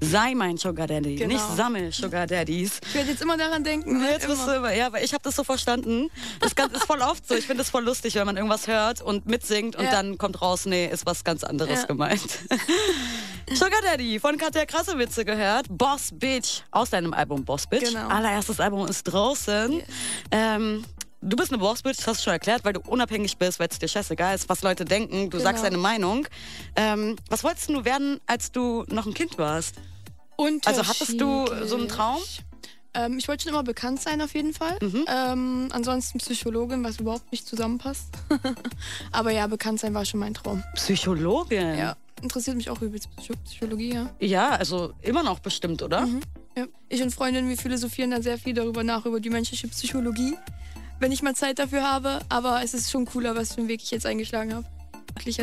Sei 0.00 0.34
mein 0.34 0.56
Sugar 0.58 0.86
Daddy, 0.86 1.16
Genau. 1.16 1.32
nicht 1.34 1.56
sammel 1.56 1.90
Sugar 1.92 2.26
Daddies. 2.26 2.80
Ich 2.86 2.94
werde 2.94 3.10
jetzt 3.10 3.22
immer 3.22 3.36
daran 3.36 3.64
denken. 3.64 3.98
ne? 3.98 4.10
Jetzt 4.10 4.26
bist 4.26 4.40
du 4.46 4.50
immer. 4.50 4.56
immer, 4.56 4.72
ja, 4.74 4.92
weil 4.92 5.04
ich 5.04 5.12
habe 5.14 5.22
das 5.24 5.34
so 5.36 5.44
verstanden. 5.44 6.10
Das 6.40 6.54
ganz- 6.54 6.74
ist 6.76 6.84
voll 6.84 7.00
oft 7.00 7.26
so. 7.26 7.34
Ich 7.34 7.46
finde 7.46 7.62
es 7.62 7.70
voll 7.70 7.84
lustig, 7.84 8.14
wenn 8.16 8.26
man 8.26 8.36
irgendwas 8.36 8.66
hört 8.66 9.00
und 9.00 9.26
mitsingt 9.26 9.76
und 9.76 9.84
Ja. 9.84 9.90
dann 9.90 10.18
kommt 10.18 10.42
raus, 10.42 10.66
nee, 10.66 10.86
ist 10.86 11.06
was 11.06 11.24
ganz 11.24 11.44
anderes 11.44 11.80
Ja. 11.82 11.86
gemeint. 11.86 12.20
Sugar 13.54 13.80
Daddy 13.82 14.18
von 14.20 14.36
Katja 14.38 14.64
Krassewitze 14.66 15.24
gehört. 15.24 15.66
Boss 15.70 16.10
Bitch 16.12 16.62
aus 16.70 16.90
deinem 16.90 17.12
Album 17.14 17.44
Boss 17.44 17.66
Bitch. 17.66 17.84
Genau. 17.92 18.08
Allererstes 18.08 18.58
Album 18.60 18.86
ist 18.88 19.04
draußen. 19.04 19.82
Ähm, 20.30 20.84
du 21.24 21.36
bist 21.36 21.50
eine 21.52 21.58
Boss 21.58 21.82
Bitch, 21.82 21.98
das 21.98 22.06
hast 22.06 22.20
du 22.20 22.24
schon 22.24 22.32
erklärt, 22.34 22.64
weil 22.64 22.72
du 22.74 22.80
unabhängig 22.80 23.36
bist, 23.36 23.58
weil 23.58 23.68
es 23.70 23.78
dir 23.78 23.88
scheißegal 23.88 24.34
ist, 24.34 24.48
was 24.48 24.62
Leute 24.62 24.84
denken. 24.84 25.30
Du 25.30 25.38
sagst 25.38 25.62
Genau. 25.62 25.70
deine 25.70 25.82
Meinung. 25.82 26.26
Ähm, 26.76 27.16
was 27.28 27.42
wolltest 27.44 27.68
du 27.68 27.84
werden, 27.84 28.20
als 28.26 28.52
du 28.52 28.84
noch 28.88 29.06
ein 29.06 29.14
Kind 29.14 29.38
warst? 29.38 29.76
Also 30.64 30.86
hattest 30.86 31.20
du 31.20 31.46
so 31.64 31.76
einen 31.76 31.88
Traum? 31.88 32.20
Ähm, 32.94 33.18
ich 33.18 33.26
wollte 33.28 33.44
schon 33.44 33.52
immer 33.52 33.62
bekannt 33.64 34.00
sein, 34.00 34.20
auf 34.22 34.34
jeden 34.34 34.52
Fall. 34.52 34.76
Mhm. 34.80 35.04
Ähm, 35.08 35.68
ansonsten 35.72 36.18
Psychologin, 36.18 36.84
was 36.84 36.98
überhaupt 37.00 37.30
nicht 37.32 37.46
zusammenpasst. 37.46 38.08
Aber 39.12 39.32
ja, 39.32 39.46
bekannt 39.46 39.80
sein 39.80 39.94
war 39.94 40.04
schon 40.04 40.20
mein 40.20 40.34
Traum. 40.34 40.62
Psychologin. 40.74 41.76
Ja, 41.78 41.96
interessiert 42.22 42.56
mich 42.56 42.70
auch 42.70 42.80
übelst 42.82 43.08
Psycho 43.16 43.34
Psychologie, 43.44 43.94
ja. 43.94 44.10
Ja, 44.20 44.50
also 44.50 44.92
immer 45.02 45.22
noch 45.22 45.40
bestimmt, 45.40 45.82
oder? 45.82 46.06
Mhm. 46.06 46.20
ja. 46.56 46.66
Ich 46.88 47.02
und 47.02 47.12
Freundinnen, 47.12 47.48
wir 47.48 47.56
philosophieren 47.56 48.12
da 48.12 48.22
sehr 48.22 48.38
viel 48.38 48.54
darüber 48.54 48.84
nach, 48.84 49.04
über 49.06 49.18
die 49.18 49.30
menschliche 49.30 49.66
Psychologie, 49.68 50.36
wenn 51.04 51.12
ich 51.12 51.20
mal 51.20 51.34
Zeit 51.36 51.58
dafür 51.58 51.82
habe. 51.82 52.20
Aber 52.30 52.62
es 52.64 52.72
ist 52.72 52.90
schon 52.90 53.04
cooler, 53.04 53.36
was 53.36 53.52
für 53.52 53.58
einen 53.58 53.68
Weg 53.68 53.82
ich 53.82 53.90
jetzt 53.90 54.06
eingeschlagen 54.06 54.54
habe. 54.54 54.64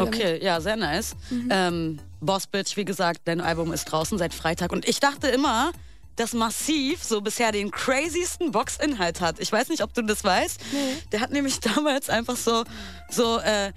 Okay, 0.08 0.44
ja, 0.44 0.60
sehr 0.60 0.76
nice. 0.76 1.16
Ähm, 1.52 2.00
Boss 2.20 2.48
Bitch, 2.48 2.76
wie 2.78 2.84
gesagt, 2.84 3.22
dein 3.26 3.40
Album 3.40 3.72
ist 3.72 3.86
draußen 3.86 4.18
seit 4.18 4.34
Freitag. 4.34 4.72
Und 4.72 4.88
ich 4.88 5.00
dachte 5.00 5.28
immer, 5.28 5.72
dass 6.16 6.34
Massiv 6.34 7.04
so 7.04 7.22
bisher 7.22 7.52
den 7.52 7.70
crazysten 7.70 8.52
Boxinhalt 8.52 9.22
hat. 9.22 9.40
Ich 9.40 9.52
weiß 9.52 9.70
nicht, 9.70 9.84
ob 9.84 9.94
du 9.94 10.02
das 10.02 10.24
weißt. 10.24 10.60
Der 11.12 11.20
hat 11.20 11.32
nämlich 11.32 11.60
damals 11.76 12.10
einfach 12.10 12.38
so, 12.38 12.64
so 13.12 13.38
äh, 13.38 13.72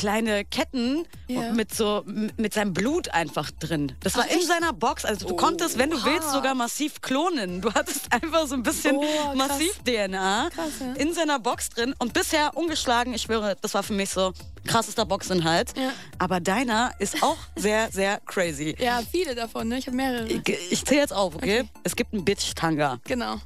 kleine 0.00 0.46
Ketten 0.46 1.04
Ja. 1.28 1.52
mit 1.52 1.74
so 1.74 2.02
mit 2.06 2.54
seinem 2.54 2.72
Blut 2.72 3.10
einfach 3.10 3.50
drin. 3.50 3.92
Das 4.00 4.16
war 4.16 4.26
in 4.30 4.40
seiner 4.40 4.72
Box. 4.72 5.04
Also 5.04 5.28
du 5.28 5.36
konntest, 5.36 5.76
wenn 5.76 5.90
du 5.90 5.96
Oha. 5.98 6.06
willst, 6.06 6.30
sogar 6.32 6.54
massiv 6.54 7.02
klonen. 7.02 7.60
Du 7.60 7.72
hattest 7.74 8.10
einfach 8.10 8.46
so 8.46 8.54
ein 8.54 8.62
bisschen 8.62 8.96
Oh, 8.96 9.02
krass. 9.34 9.36
massiv-DNA 9.36 10.48
Krass, 10.54 10.70
ja. 10.80 10.92
in 10.94 11.12
seiner 11.12 11.38
Box 11.38 11.68
drin 11.68 11.94
und 11.98 12.14
bisher 12.14 12.56
ungeschlagen. 12.56 13.12
Ich 13.12 13.22
schwöre, 13.22 13.56
das 13.60 13.74
war 13.74 13.82
für 13.82 13.92
mich 13.92 14.08
so 14.08 14.32
krassester 14.66 15.04
Boxinhalt. 15.04 15.76
Ja. 15.76 15.92
Aber 16.18 16.40
deiner 16.40 16.92
ist 16.98 17.22
auch 17.22 17.36
sehr, 17.56 17.92
sehr 17.92 18.20
crazy. 18.24 18.74
Ja, 18.78 19.02
viele 19.10 19.34
davon, 19.34 19.68
ne? 19.68 19.76
Ich 19.78 19.86
habe 19.86 19.96
mehrere. 19.96 20.26
Ich, 20.28 20.48
ich 20.70 20.84
zähle 20.86 21.02
jetzt 21.02 21.12
auf, 21.12 21.34
okay? 21.36 21.60
Okay. 21.60 21.68
Es 21.84 21.94
gibt 21.94 22.14
einen 22.14 22.24
Bitch-Tanga. 22.24 23.00
Genau. 23.04 23.36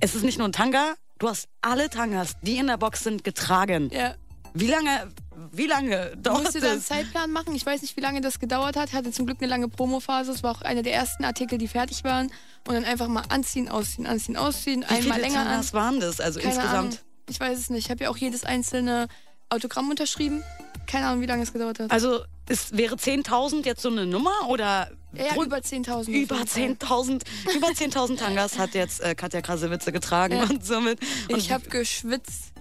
Es 0.00 0.14
ist 0.14 0.22
nicht 0.24 0.38
nur 0.38 0.48
ein 0.48 0.52
Tanga, 0.52 0.94
du 1.18 1.28
hast 1.28 1.48
alle 1.60 1.90
Tangas, 1.90 2.32
die 2.40 2.56
in 2.56 2.66
der 2.66 2.78
Box 2.78 3.02
sind, 3.04 3.24
getragen. 3.24 3.90
Ja. 3.92 4.14
Wie 4.54 4.68
lange, 4.68 5.12
wie 5.52 5.66
lange 5.66 6.16
dauert 6.16 6.44
musste 6.44 6.60
dann 6.60 6.70
einen 6.70 6.78
das? 6.80 6.86
Zeitplan 6.88 7.30
machen. 7.30 7.54
Ich 7.54 7.64
weiß 7.66 7.82
nicht, 7.82 7.96
wie 7.96 8.00
lange 8.00 8.20
das 8.20 8.38
gedauert 8.38 8.76
hat. 8.76 8.92
Hatte 8.92 9.10
zum 9.12 9.26
Glück 9.26 9.38
eine 9.40 9.48
lange 9.48 9.68
Promophase. 9.68 10.32
Es 10.32 10.42
war 10.42 10.52
auch 10.56 10.62
einer 10.62 10.82
der 10.82 10.94
ersten 10.94 11.24
Artikel, 11.24 11.58
die 11.58 11.68
fertig 11.68 12.04
waren. 12.04 12.26
Und 12.66 12.74
dann 12.74 12.84
einfach 12.84 13.08
mal 13.08 13.22
anziehen, 13.28 13.68
ausziehen, 13.68 14.06
anziehen, 14.06 14.36
ausziehen. 14.36 14.84
Wie 14.88 14.94
einmal 14.94 15.20
länger 15.20 15.40
an. 15.40 15.46
Tangas 15.46 15.72
waren 15.74 16.00
das? 16.00 16.20
Also 16.20 16.40
Keine 16.40 16.54
insgesamt. 16.54 16.76
Ahnung. 16.94 16.98
Ich 17.28 17.38
weiß 17.40 17.58
es 17.58 17.70
nicht. 17.70 17.84
Ich 17.86 17.90
habe 17.90 18.04
ja 18.04 18.10
auch 18.10 18.16
jedes 18.16 18.44
einzelne 18.44 19.08
Autogramm 19.50 19.90
unterschrieben. 19.90 20.42
Keine 20.86 21.06
Ahnung, 21.06 21.20
wie 21.20 21.26
lange 21.26 21.42
es 21.42 21.52
gedauert 21.52 21.80
hat. 21.80 21.90
Also 21.90 22.20
es 22.48 22.76
wäre 22.76 22.94
10.000 22.94 23.64
jetzt 23.66 23.82
so 23.82 23.90
eine 23.90 24.06
Nummer 24.06 24.32
oder 24.48 24.90
ja, 25.12 25.34
über 25.42 25.56
10.000. 25.58 25.90
auf 25.92 26.08
über 26.08 26.16
jeden 26.16 26.28
Fall. 26.28 26.42
10.000 26.44 27.22
über 27.56 27.68
10.000 27.68 28.16
Tangas 28.18 28.58
hat 28.58 28.74
jetzt 28.74 29.00
äh, 29.00 29.14
Katja 29.14 29.40
Krasewitze 29.42 29.90
getragen 29.92 30.36
Ja. 30.36 30.44
und 30.44 30.64
somit 30.64 31.00
und 31.30 31.38
Ich 31.38 31.50
habe 31.50 31.68
geschwitzt. 31.68 32.52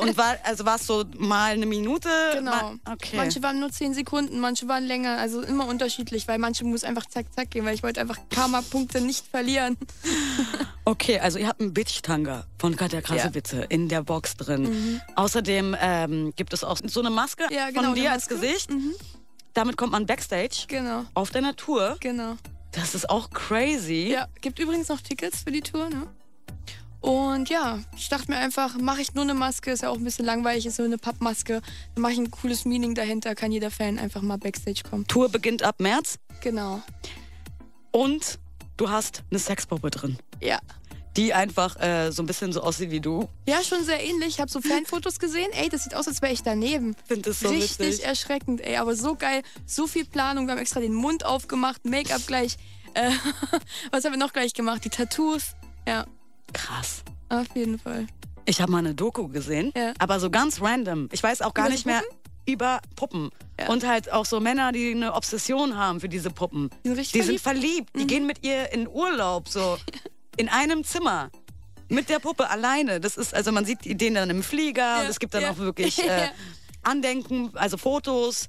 Und 0.00 0.16
war, 0.16 0.36
also 0.44 0.64
war 0.64 0.76
es 0.76 0.86
so 0.86 1.04
mal 1.18 1.52
eine 1.52 1.66
Minute? 1.66 2.08
Genau. 2.34 2.50
Mal, 2.50 2.78
okay. 2.92 3.16
Manche 3.16 3.42
waren 3.42 3.58
nur 3.60 3.70
10 3.70 3.94
Sekunden, 3.94 4.38
manche 4.40 4.68
waren 4.68 4.84
länger. 4.84 5.18
Also 5.18 5.42
immer 5.42 5.66
unterschiedlich, 5.66 6.28
weil 6.28 6.38
manche 6.38 6.64
muss 6.64 6.84
einfach 6.84 7.06
zack, 7.06 7.26
zack 7.34 7.50
gehen, 7.50 7.64
weil 7.64 7.74
ich 7.74 7.82
wollte 7.82 8.00
einfach 8.00 8.18
Karma-Punkte 8.30 9.00
nicht 9.00 9.26
verlieren. 9.26 9.76
Okay, 10.88 11.18
also 11.18 11.40
ihr 11.40 11.48
habt 11.48 11.60
einen 11.60 11.74
Bitch-Tanga 11.74 12.46
von 12.60 12.76
Katja 12.76 13.00
Krasowitze 13.00 13.66
in 13.70 13.88
der 13.88 14.04
Box 14.04 14.36
drin. 14.36 15.00
Außerdem 15.16 15.76
ähm, 15.80 16.32
gibt 16.36 16.52
es 16.52 16.62
auch 16.62 16.78
so 16.86 17.00
eine 17.00 17.10
Maske 17.10 17.42
Mhm. 17.50 17.54
Ja, 17.56 17.70
genau, 17.70 17.82
von 17.82 17.94
dir 17.96 18.12
als. 18.12 18.28
Gesicht. 18.28 18.70
Damit 19.52 19.76
kommt 19.76 19.90
man 19.90 20.06
Backstage 20.06 20.66
Genau, 20.68 21.04
auf 21.14 21.30
deiner 21.30 21.56
Tour. 21.56 21.96
genau. 21.98 22.36
Das 22.70 22.94
ist 22.94 23.10
auch 23.10 23.30
crazy. 23.30 24.10
Ja, 24.12 24.28
gibt 24.40 24.58
übrigens 24.60 24.88
noch 24.88 25.00
Tickets 25.00 25.40
für 25.42 25.50
die 25.50 25.62
Tour, 25.62 25.88
ne? 25.88 26.06
Und 27.06 27.48
ja, 27.50 27.78
ich 27.96 28.08
dachte 28.08 28.28
mir 28.32 28.36
einfach, 28.38 28.76
mache 28.78 29.00
ich 29.00 29.14
nur 29.14 29.22
eine 29.22 29.34
Maske, 29.34 29.70
ist 29.70 29.82
ja 29.84 29.90
auch 29.90 29.96
ein 29.96 30.02
bisschen 30.02 30.24
langweilig, 30.24 30.66
ist 30.66 30.74
so 30.76 30.82
eine 30.82 30.98
Pappmaske. 30.98 31.62
Dann 31.94 32.02
mache 32.02 32.12
ich 32.14 32.18
ein 32.18 32.32
cooles 32.32 32.64
Meaning 32.64 32.96
dahinter, 32.96 33.36
kann 33.36 33.52
jeder 33.52 33.70
Fan 33.70 34.00
einfach 34.00 34.22
mal 34.22 34.38
Backstage 34.38 34.82
kommen. 34.90 35.06
Tour 35.06 35.28
beginnt 35.28 35.62
ab 35.62 35.76
März 35.78 36.18
Genau. 36.40 36.82
und 37.92 38.40
du 38.76 38.90
hast 38.90 39.22
eine 39.30 39.38
Sexpuppe 39.38 39.90
drin, 39.90 40.18
Ja. 40.40 40.58
die 41.16 41.32
einfach 41.32 41.80
äh, 41.80 42.10
so 42.10 42.24
ein 42.24 42.26
bisschen 42.26 42.52
so 42.52 42.60
aussieht 42.62 42.90
wie 42.90 43.00
du. 43.00 43.28
Ja, 43.46 43.62
schon 43.62 43.84
sehr 43.84 44.02
ähnlich. 44.02 44.30
Ich 44.30 44.40
habe 44.40 44.50
so 44.50 44.60
Fanfotos 44.60 45.20
gesehen. 45.20 45.48
Ey, 45.52 45.68
das 45.68 45.84
sieht 45.84 45.94
aus, 45.94 46.08
als 46.08 46.20
wäre 46.22 46.32
ich 46.32 46.42
daneben. 46.42 46.96
Finde 47.06 47.30
das 47.30 47.38
so 47.38 47.48
Richtig 47.50 47.78
witzig. 47.78 48.04
erschreckend, 48.04 48.60
ey. 48.62 48.78
Aber 48.78 48.96
so 48.96 49.14
geil. 49.14 49.42
So 49.64 49.86
viel 49.86 50.06
Planung. 50.06 50.46
Wir 50.46 50.52
haben 50.54 50.58
extra 50.60 50.80
den 50.80 50.92
Mund 50.94 51.24
aufgemacht, 51.24 51.84
Make-up 51.84 52.26
gleich. 52.26 52.56
Äh, 52.94 53.12
was 53.92 54.04
haben 54.04 54.12
wir 54.12 54.18
noch 54.18 54.32
gleich 54.32 54.52
gemacht? 54.54 54.84
Die 54.84 54.90
Tattoos. 54.90 55.52
Ja, 55.88 56.04
Krass. 56.56 57.02
auf 57.28 57.46
jeden 57.54 57.78
Fall. 57.78 58.06
Ich 58.44 58.60
habe 58.60 58.70
mal 58.72 58.78
eine 58.78 58.94
Doku 58.94 59.28
gesehen, 59.28 59.72
Ja. 59.76 59.92
aber 59.98 60.20
so 60.20 60.30
ganz 60.30 60.60
random. 60.60 61.08
Ich 61.12 61.22
weiß 61.22 61.42
auch 61.42 61.52
gar 61.54 61.66
Über 61.66 61.74
nicht 61.74 61.86
mehr 61.86 62.02
über 62.48 62.80
Puppen. 62.94 63.30
Ja. 63.58 63.68
Und 63.68 63.84
halt 63.86 64.12
auch 64.12 64.24
so 64.24 64.38
Männer, 64.38 64.70
die 64.70 64.92
eine 64.92 65.14
Obsession 65.14 65.76
haben 65.76 65.98
für 66.00 66.08
diese 66.08 66.30
Puppen. 66.30 66.70
Die 66.84 66.94
sind 66.94 67.12
Die 67.14 67.22
sind 67.22 67.40
verliebt. 67.40 67.94
Mhm. 67.94 67.98
Die 68.00 68.06
gehen 68.06 68.26
mit 68.26 68.44
ihr 68.46 68.72
in 68.72 68.86
Urlaub, 68.86 69.48
so 69.48 69.76
in 70.36 70.48
einem 70.48 70.84
Zimmer. 70.84 71.30
Mit 71.88 72.08
der 72.08 72.18
Puppe 72.20 72.48
alleine. 72.48 73.00
Das 73.00 73.16
ist, 73.16 73.34
also 73.34 73.50
man 73.52 73.64
sieht 73.64 73.84
die 73.84 73.96
den 73.96 74.14
dann 74.14 74.30
im 74.30 74.42
Flieger 74.44 75.00
und 75.00 75.06
es 75.08 75.18
gibt 75.18 75.34
dann 75.34 75.42
ja. 75.42 75.50
auch 75.50 75.58
wirklich 75.58 75.98
äh, 76.04 76.06
Ja. 76.26 76.30
Andenken, 76.84 77.50
also 77.54 77.76
Fotos. 77.76 78.48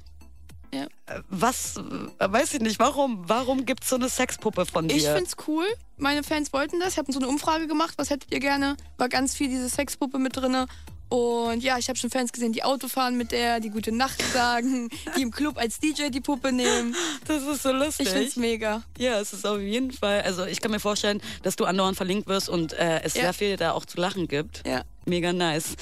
Ja. 0.74 0.88
Was, 1.29 1.77
äh, 1.77 2.31
weiß 2.31 2.53
ich 2.55 2.62
nicht, 2.62 2.79
warum? 2.79 3.24
Warum 3.27 3.65
gibt 3.65 3.83
es 3.83 3.89
so 3.89 3.95
eine 3.95 4.09
Sexpuppe 4.09 4.65
von 4.65 4.88
dir? 4.88 4.95
Ich 4.97 5.07
find's 5.07 5.36
cool. 5.47 5.65
Meine 5.97 6.24
Fans 6.24 6.51
wollten 6.53 6.79
das. 6.79 6.93
Ich 6.93 6.97
habe 6.97 7.12
so 7.12 7.19
eine 7.19 7.27
Umfrage 7.27 7.67
gemacht. 7.67 7.93
Was 7.97 8.09
hättet 8.09 8.33
ihr 8.33 8.39
gerne? 8.39 8.75
War 8.97 9.09
ganz 9.09 9.33
viel 9.36 9.47
diese 9.50 9.69
Sexpuppe 9.69 10.19
mit 10.19 10.36
drinne. 10.36 10.67
Und 11.09 11.63
ja, 11.63 11.77
ich 11.77 11.88
habe 11.88 11.97
schon 11.97 12.09
Fans 12.09 12.33
gesehen, 12.33 12.51
die 12.51 12.63
Auto 12.63 12.89
fahren 12.89 13.15
mit 13.15 13.31
der, 13.31 13.62
die 13.62 13.69
gute 13.69 13.93
Nacht 13.93 14.21
sagen, 14.33 14.89
die 15.15 15.21
im 15.21 15.31
Club 15.31 15.57
als 15.57 15.79
DJ 15.79 16.09
die 16.09 16.19
Puppe 16.19 16.51
nehmen. 16.51 16.93
das 17.25 17.43
ist 17.43 17.63
so 17.63 17.71
lustig. 17.71 18.07
Ich 18.07 18.13
find's 18.13 18.36
mega. 18.36 18.83
Ja, 18.97 19.17
es 19.21 19.31
ist 19.31 19.45
auf 19.47 19.59
jeden 19.62 19.91
Fall. 19.91 20.21
Also 20.24 20.45
ich 20.45 20.59
kann 20.59 20.71
mir 20.71 20.81
vorstellen, 20.81 21.21
dass 21.43 21.55
du 21.55 21.63
andauernd 21.63 21.95
verlinkt 21.95 22.27
wirst 22.27 22.50
und 22.50 22.74
äh, 22.74 23.01
es 23.03 23.13
Ja. 23.13 23.21
sehr 23.21 23.33
viel 23.33 23.55
da 23.55 23.71
auch 23.71 23.86
zu 23.86 24.01
lachen 24.01 24.27
gibt. 24.27 24.67
Ja. 24.67 24.83
Mega 25.05 25.31
nice. 25.31 25.75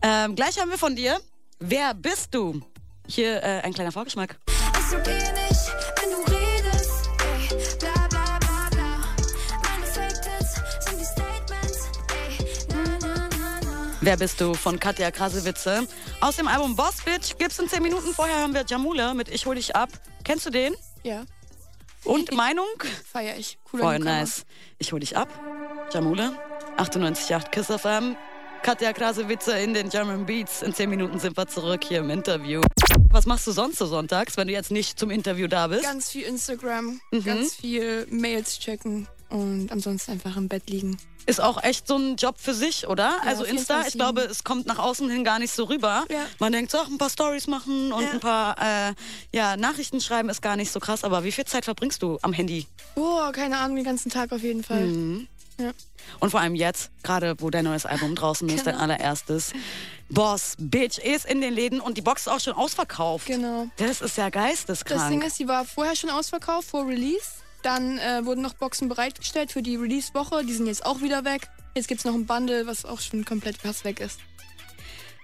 Ähm, 0.00 0.34
gleich 0.36 0.58
haben 0.58 0.70
wir 0.70 0.78
von 0.78 0.96
dir. 0.96 1.20
Wer 1.58 1.92
bist 1.92 2.28
du? 2.34 2.62
Hier 3.08 3.42
äh, 3.42 3.60
ein 3.62 3.72
kleiner 3.74 3.92
Vorgeschmack. 3.92 4.36
Ist 4.78 4.94
okay 4.94 5.18
nicht, 5.32 5.72
wenn 6.00 6.10
du 6.10 6.30
redest. 6.30 7.08
Ey, 7.20 7.78
bla 7.78 8.08
bla 8.08 8.38
bla 8.38 8.68
bla. 8.70 8.98
Meine 9.62 9.86
Fake-Tits 9.86 10.54
sind 10.84 11.00
die 11.00 11.04
Statements. 11.04 11.90
Ey, 12.28 12.66
na 12.68 12.84
na 13.00 13.28
na 13.28 13.60
na. 13.64 13.96
Wer 14.00 14.16
bist 14.16 14.40
du 14.40 14.54
von 14.54 14.78
Katja 14.78 15.10
Krasewitze? 15.10 15.86
Aus 16.20 16.36
dem 16.36 16.48
Album 16.48 16.76
Boss 16.76 17.02
Bitch 17.04 17.36
gibt's 17.38 17.58
in 17.58 17.68
10 17.68 17.82
Minuten. 17.82 18.14
Vorher 18.14 18.38
haben 18.40 18.54
wir 18.54 18.64
Jamula 18.66 19.14
mit 19.14 19.28
Ich 19.28 19.44
hol 19.46 19.56
dich 19.56 19.74
ab. 19.76 19.90
Kennst 20.24 20.46
du 20.46 20.50
den? 20.50 20.74
Ja, 21.02 21.24
Und 22.04 22.32
Meinung? 22.32 22.66
feier 23.10 23.36
ich. 23.36 23.58
Cooler 23.64 23.82
Voll 23.84 23.98
nice. 23.98 24.44
Ich 24.78 24.92
hol 24.92 25.00
dich 25.00 25.16
ab. 25.16 25.28
Jamula, 25.92 26.32
98,8 26.78 27.50
Kiss 27.50 27.66
FM. 27.66 28.16
Katja 28.62 28.92
Krasewitze 28.92 29.58
in 29.58 29.74
den 29.74 29.88
German 29.88 30.24
Beats. 30.24 30.62
In 30.62 30.72
10 30.74 30.88
Minuten 30.88 31.18
sind 31.18 31.36
wir 31.36 31.46
zurück 31.48 31.82
hier 31.84 31.98
im 31.98 32.10
Interview. 32.10 32.60
Was 33.10 33.26
machst 33.26 33.46
du 33.46 33.52
sonst 33.52 33.78
so 33.78 33.86
sonntags, 33.86 34.36
wenn 34.36 34.46
du 34.46 34.52
jetzt 34.54 34.70
nicht 34.70 34.98
zum 34.98 35.10
Interview 35.10 35.48
da 35.48 35.66
bist? 35.66 35.82
Ganz 35.82 36.10
viel 36.10 36.22
Instagram, 36.22 37.00
Mhm. 37.10 37.24
ganz 37.24 37.54
viel 37.54 38.06
Mails 38.10 38.58
checken 38.60 39.08
und 39.30 39.70
ansonsten 39.72 40.12
einfach 40.12 40.36
im 40.36 40.48
Bett 40.48 40.70
liegen. 40.70 40.96
Ist 41.26 41.40
auch 41.40 41.62
echt 41.62 41.86
so 41.86 41.96
ein 41.96 42.16
Job 42.16 42.36
für 42.38 42.54
sich, 42.54 42.86
oder? 42.88 43.14
also 43.24 43.44
Insta, 43.44 43.80
24/7. 43.82 43.88
ich 43.88 43.92
glaube, 43.94 44.20
es 44.22 44.42
kommt 44.44 44.66
nach 44.66 44.78
außen 44.78 45.08
hin 45.10 45.22
gar 45.24 45.38
nicht 45.38 45.52
so 45.52 45.64
rüber. 45.64 46.04
Ja. 46.10 46.24
Man 46.38 46.52
denkt 46.52 46.70
so, 46.70 46.78
ach, 46.78 46.88
ein 46.88 46.98
paar 46.98 47.10
Stories 47.10 47.46
machen 47.48 47.92
und 47.92 48.02
Ja. 48.02 48.10
ein 48.12 48.20
paar 48.20 48.56
äh, 48.60 48.94
ja, 49.32 49.56
Nachrichten 49.56 50.00
schreiben 50.00 50.28
ist 50.28 50.40
gar 50.42 50.56
nicht 50.56 50.72
so 50.72 50.80
krass. 50.80 51.04
Aber 51.04 51.22
wie 51.24 51.32
viel 51.32 51.44
Zeit 51.44 51.64
verbringst 51.64 52.02
du 52.02 52.18
am 52.22 52.32
Handy? 52.32 52.66
Oh, 52.96 53.30
keine 53.32 53.58
Ahnung, 53.58 53.76
den 53.76 53.84
ganzen 53.84 54.10
Tag 54.10 54.32
auf 54.32 54.42
jeden 54.42 54.62
Fall. 54.64 54.84
Mhm. 54.86 55.28
Ja. 55.62 55.72
Und 56.20 56.30
vor 56.30 56.40
allem 56.40 56.54
jetzt, 56.54 56.90
gerade 57.02 57.34
wo 57.38 57.50
dein 57.50 57.64
neues 57.64 57.86
Album 57.86 58.14
draußen 58.14 58.48
ist, 58.48 58.66
dein 58.66 58.74
Genau. 58.74 58.84
allererstes. 58.84 59.52
Boss, 60.08 60.56
Bitch 60.58 60.98
ist 60.98 61.24
in 61.24 61.40
den 61.40 61.54
Läden 61.54 61.80
und 61.80 61.96
die 61.96 62.02
Box 62.02 62.22
ist 62.22 62.28
auch 62.28 62.40
schon 62.40 62.54
ausverkauft. 62.54 63.26
Genau. 63.26 63.68
Das 63.76 64.00
ist 64.00 64.16
ja 64.18 64.28
geisteskrank. 64.28 65.00
Das 65.00 65.08
Ding 65.08 65.22
ist, 65.22 65.38
die 65.38 65.48
war 65.48 65.64
vorher 65.64 65.96
schon 65.96 66.10
ausverkauft, 66.10 66.68
vor 66.68 66.86
Release. 66.86 67.26
Dann 67.62 67.98
äh, 67.98 68.24
wurden 68.26 68.42
noch 68.42 68.54
Boxen 68.54 68.88
bereitgestellt 68.88 69.52
für 69.52 69.62
die 69.62 69.76
Release-Woche. 69.76 70.44
Die 70.44 70.52
sind 70.52 70.66
jetzt 70.66 70.84
auch 70.84 71.00
wieder 71.00 71.24
weg. 71.24 71.48
Jetzt 71.74 71.88
gibt's 71.88 72.04
noch 72.04 72.14
ein 72.14 72.26
Bundle, 72.26 72.66
was 72.66 72.84
auch 72.84 73.00
schon 73.00 73.24
komplett 73.24 73.56
fast 73.58 73.84
weg 73.84 74.00
ist. 74.00 74.18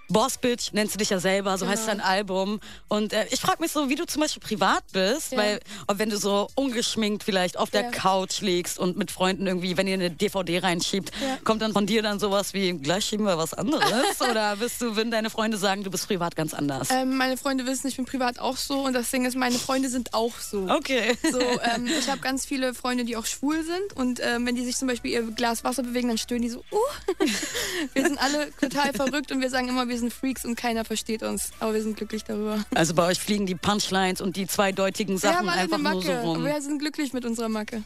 Boss 0.09 0.39
Bitch 0.39 0.73
nennst 0.73 0.95
du 0.95 0.99
dich 0.99 1.11
ja 1.11 1.21
selber, 1.21 1.59
so 1.59 1.67
heißt 1.67 1.87
Genau. 1.87 1.99
dein 1.99 2.01
Album. 2.07 2.61
Und 2.89 3.13
äh, 3.13 3.27
ich 3.31 3.41
frage 3.41 3.61
mich 3.63 3.73
so, 3.73 3.89
wie 3.89 3.95
du 3.95 4.07
zum 4.07 4.23
Beispiel 4.23 4.41
privat 4.43 4.85
bist, 4.93 5.33
Ja. 5.33 5.39
weil 5.39 5.61
ob 5.87 5.99
wenn 5.99 6.11
du 6.11 6.17
so 6.17 6.49
ungeschminkt 6.55 7.23
vielleicht 7.25 7.59
auf 7.59 7.71
der 7.71 7.83
Ja. 7.83 7.91
Couch 7.91 8.41
liegst 8.41 8.79
und 8.79 8.97
mit 8.97 9.11
Freunden 9.11 9.47
irgendwie, 9.47 9.77
wenn 9.77 9.87
ihr 9.87 9.95
eine 9.95 10.11
DVD 10.11 10.59
reinschiebt, 10.61 11.11
Ja. 11.21 11.39
kommt 11.45 11.63
dann 11.63 11.73
von 11.73 11.87
dir 11.87 12.03
dann 12.03 12.19
sowas 12.19 12.55
wie, 12.55 12.73
gleich 12.73 13.05
schieben 13.05 13.27
wir 13.27 13.37
was 13.39 13.53
anderes? 13.55 14.21
Oder 14.21 14.57
bist 14.57 14.81
du, 14.81 14.97
wenn 14.97 15.11
deine 15.11 15.31
Freunde 15.31 15.57
sagen, 15.59 15.85
du 15.85 15.91
bist 15.91 16.07
privat 16.07 16.37
ganz 16.37 16.55
anders? 16.55 16.89
Ähm, 16.91 17.17
meine 17.17 17.37
Freunde 17.37 17.67
wissen, 17.67 17.87
ich 17.89 17.97
bin 17.97 18.05
privat 18.07 18.39
auch 18.39 18.57
so. 18.57 18.81
Und 18.85 18.95
das 18.95 19.11
Ding 19.11 19.25
ist, 19.27 19.37
meine 19.37 19.59
Freunde 19.59 19.89
sind 19.89 20.15
auch 20.15 20.39
so. 20.39 20.69
Okay. 20.71 21.17
So, 21.31 21.39
ähm, 21.75 21.87
ich 21.87 22.09
habe 22.09 22.21
ganz 22.21 22.47
viele 22.47 22.73
Freunde, 22.75 23.05
die 23.05 23.17
auch 23.17 23.27
schwul 23.27 23.63
sind. 23.63 23.95
Und 23.95 24.21
ähm, 24.23 24.47
wenn 24.47 24.55
die 24.55 24.65
sich 24.65 24.77
zum 24.77 24.89
Beispiel 24.89 25.11
ihr 25.11 25.23
Glas 25.33 25.65
Wasser 25.65 25.83
bewegen, 25.83 26.09
dann 26.09 26.19
stöhnen 26.19 26.43
die 26.43 26.49
so, 26.51 26.61
uh. 26.73 26.77
wir 27.95 28.03
sind 28.03 28.19
alle 28.23 28.51
total 28.61 28.93
verrückt 28.93 29.31
und 29.33 29.41
wir 29.41 29.51
sagen 29.51 29.69
immer, 29.69 29.89
wir 29.89 29.98
sind 29.99 30.13
Freaks 30.13 30.45
und 30.45 30.57
keiner 30.57 30.85
versteht 30.85 31.23
uns. 31.23 31.51
Aber 31.61 31.75
wir 31.75 31.83
sind 31.83 31.97
glücklich 31.97 32.25
darüber. 32.25 32.65
Also 32.75 32.95
bei 32.95 33.07
euch 33.07 33.19
fliegen 33.19 33.47
die 33.47 33.55
Punchlines 33.55 34.21
und 34.21 34.37
die 34.37 34.47
zweideutigen 34.47 35.15
Wir 35.15 35.19
Sachen 35.19 35.39
haben 35.39 35.49
einfach 35.49 35.79
eine 35.79 35.91
nur 35.91 36.03
so 36.03 36.09
Macke. 36.13 36.23
rum. 36.23 36.45
wir 36.45 36.61
sind 36.63 36.79
glücklich 36.79 37.13
mit 37.13 37.25
unserer 37.25 37.49
Macke. 37.49 37.83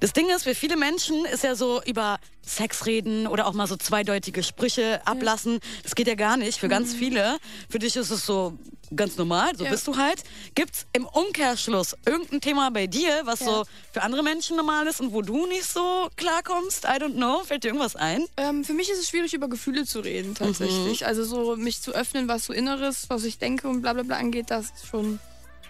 Das 0.00 0.12
Ding 0.14 0.30
ist, 0.30 0.44
für 0.44 0.54
viele 0.54 0.76
Menschen 0.76 1.26
ist 1.26 1.44
ja 1.44 1.54
so 1.54 1.82
über 1.84 2.18
Sex 2.40 2.86
reden 2.86 3.26
oder 3.26 3.46
auch 3.46 3.52
mal 3.52 3.66
so 3.66 3.76
zweideutige 3.76 4.42
Sprüche 4.42 5.06
ablassen. 5.06 5.60
Das 5.82 5.94
geht 5.94 6.06
ja 6.08 6.14
gar 6.14 6.36
nicht. 6.38 6.58
Für 6.58 6.68
ganz 6.68 6.94
viele. 6.94 7.38
Für 7.68 7.78
dich 7.78 7.96
ist 7.96 8.10
es 8.10 8.24
so 8.24 8.58
ganz 8.94 9.16
normal, 9.16 9.56
so 9.56 9.64
Ja. 9.64 9.70
bist 9.70 9.86
du 9.86 9.96
halt. 9.96 10.22
Gibt's 10.54 10.86
im 10.92 11.06
Umkehrschluss 11.06 11.94
irgendein 12.06 12.40
Thema 12.40 12.70
bei 12.70 12.86
dir, 12.86 13.22
was 13.24 13.40
Ja. 13.40 13.46
so 13.46 13.64
für 13.92 14.02
andere 14.02 14.22
Menschen 14.22 14.56
normal 14.56 14.86
ist 14.86 15.00
und 15.00 15.12
wo 15.12 15.22
du 15.22 15.46
nicht 15.46 15.64
so 15.64 16.08
klarkommst? 16.16 16.84
I 16.84 16.88
don't 17.02 17.14
know. 17.14 17.42
Fällt 17.44 17.64
dir 17.64 17.68
irgendwas 17.68 17.96
ein? 17.96 18.26
Ähm, 18.36 18.64
für 18.64 18.72
mich 18.72 18.90
ist 18.90 18.98
es 18.98 19.08
schwierig, 19.08 19.32
über 19.34 19.48
Gefühle 19.48 19.84
zu 19.86 20.00
reden, 20.00 20.34
tatsächlich. 20.34 21.06
Also 21.06 21.24
so 21.24 21.56
mich 21.56 21.80
zu 21.82 21.92
öffnen, 21.92 22.28
was 22.28 22.46
so 22.46 22.52
Inneres, 22.52 23.08
was 23.08 23.24
ich 23.24 23.38
denke 23.38 23.68
und 23.68 23.82
bla 23.82 23.92
bla 23.92 24.02
bla 24.02 24.16
angeht, 24.16 24.46
das 24.50 24.66
ist 24.66 24.86
schon. 24.86 25.18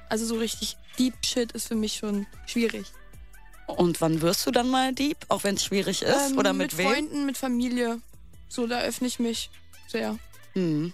Also 0.08 0.24
so 0.26 0.36
richtig 0.36 0.76
Deep 0.98 1.14
Shit 1.24 1.52
ist 1.52 1.68
für 1.68 1.76
mich 1.76 1.94
schon 1.94 2.26
schwierig. 2.46 2.86
Und 3.66 4.00
wann 4.00 4.20
wirst 4.20 4.44
du 4.46 4.50
dann 4.50 4.68
mal 4.68 4.92
Dieb, 4.92 5.16
auch 5.28 5.44
wenn 5.44 5.54
es 5.54 5.64
schwierig 5.64 6.02
ist? 6.02 6.30
Ähm, 6.32 6.38
oder 6.38 6.52
mit, 6.52 6.76
wem? 6.76 6.88
Freunden, 6.90 7.26
mit 7.26 7.36
Familie. 7.36 8.00
So, 8.48 8.66
da 8.66 8.80
öffne 8.80 9.06
ich 9.06 9.20
mich 9.20 9.50
sehr. 9.86 10.18
Mhm. 10.54 10.92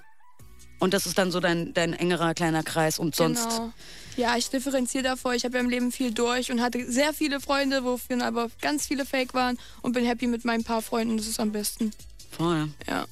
Und 0.78 0.92
das 0.94 1.06
ist 1.06 1.16
dann 1.18 1.30
so 1.30 1.40
dein, 1.40 1.72
dein 1.74 1.92
engerer 1.94 2.34
kleiner 2.34 2.62
Kreis 2.62 2.98
und 2.98 3.14
sonst. 3.16 3.48
Genau. 3.48 3.72
Ja, 4.16 4.36
ich 4.36 4.48
differenziere 4.50 5.04
davor. 5.04 5.34
Ich 5.34 5.44
habe 5.44 5.56
ja 5.56 5.60
im 5.62 5.68
Leben 5.70 5.92
viel 5.92 6.10
durch 6.12 6.50
und 6.50 6.60
hatte 6.62 6.90
sehr 6.90 7.12
viele 7.12 7.40
Freunde, 7.40 7.84
wofür 7.84 8.22
aber 8.24 8.48
ganz 8.60 8.86
viele 8.86 9.04
Fake 9.04 9.34
waren 9.34 9.58
und 9.82 9.92
bin 9.92 10.04
happy 10.04 10.26
mit 10.26 10.44
meinen 10.44 10.64
paar 10.64 10.82
Freunden. 10.82 11.16
Das 11.16 11.26
ist 11.26 11.38
am 11.40 11.52
besten. 11.52 11.92
Voll. 12.30 12.68
Ja. 12.86 13.06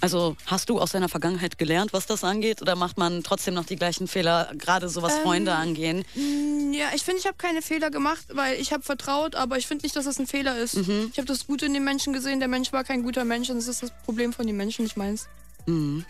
Also 0.00 0.36
hast 0.44 0.68
du 0.68 0.78
aus 0.78 0.92
deiner 0.92 1.08
Vergangenheit 1.08 1.56
gelernt, 1.56 1.94
was 1.94 2.04
das 2.06 2.22
angeht? 2.22 2.60
Oder 2.60 2.76
macht 2.76 2.98
man 2.98 3.22
trotzdem 3.22 3.54
noch 3.54 3.64
die 3.64 3.76
gleichen 3.76 4.08
Fehler, 4.08 4.52
gerade 4.56 4.88
so 4.90 5.00
was 5.00 5.14
Ähm, 5.14 5.22
Freunde 5.22 5.54
angehen? 5.54 6.04
Mm, 6.14 6.72
Ja, 6.74 6.88
ich 6.94 7.02
finde, 7.02 7.20
ich 7.20 7.26
habe 7.26 7.36
keine 7.38 7.62
Fehler 7.62 7.90
gemacht, 7.90 8.26
weil 8.32 8.60
ich 8.60 8.72
habe 8.74 8.82
vertraut, 8.82 9.34
aber 9.34 9.56
ich 9.56 9.66
finde 9.66 9.84
nicht, 9.86 9.96
dass 9.96 10.04
das 10.04 10.18
ein 10.18 10.26
Fehler 10.26 10.58
ist. 10.58 10.76
Mhm. 10.76 11.08
Ich 11.12 11.18
habe 11.18 11.26
das 11.26 11.46
Gute 11.46 11.64
in 11.64 11.72
den 11.72 11.84
Menschen 11.84 12.12
gesehen. 12.12 12.40
Der 12.40 12.48
Mensch 12.48 12.72
war 12.74 12.84
kein 12.84 13.02
guter 13.02 13.24
Mensch 13.24 13.48
und 13.48 13.56
das 13.56 13.68
ist 13.68 13.82
das 13.82 13.90
Problem 14.04 14.34
von 14.34 14.46
den 14.46 14.56
Menschen, 14.58 14.82
nicht 14.84 14.98
meins. 14.98 15.26
Mhm. 15.66 16.04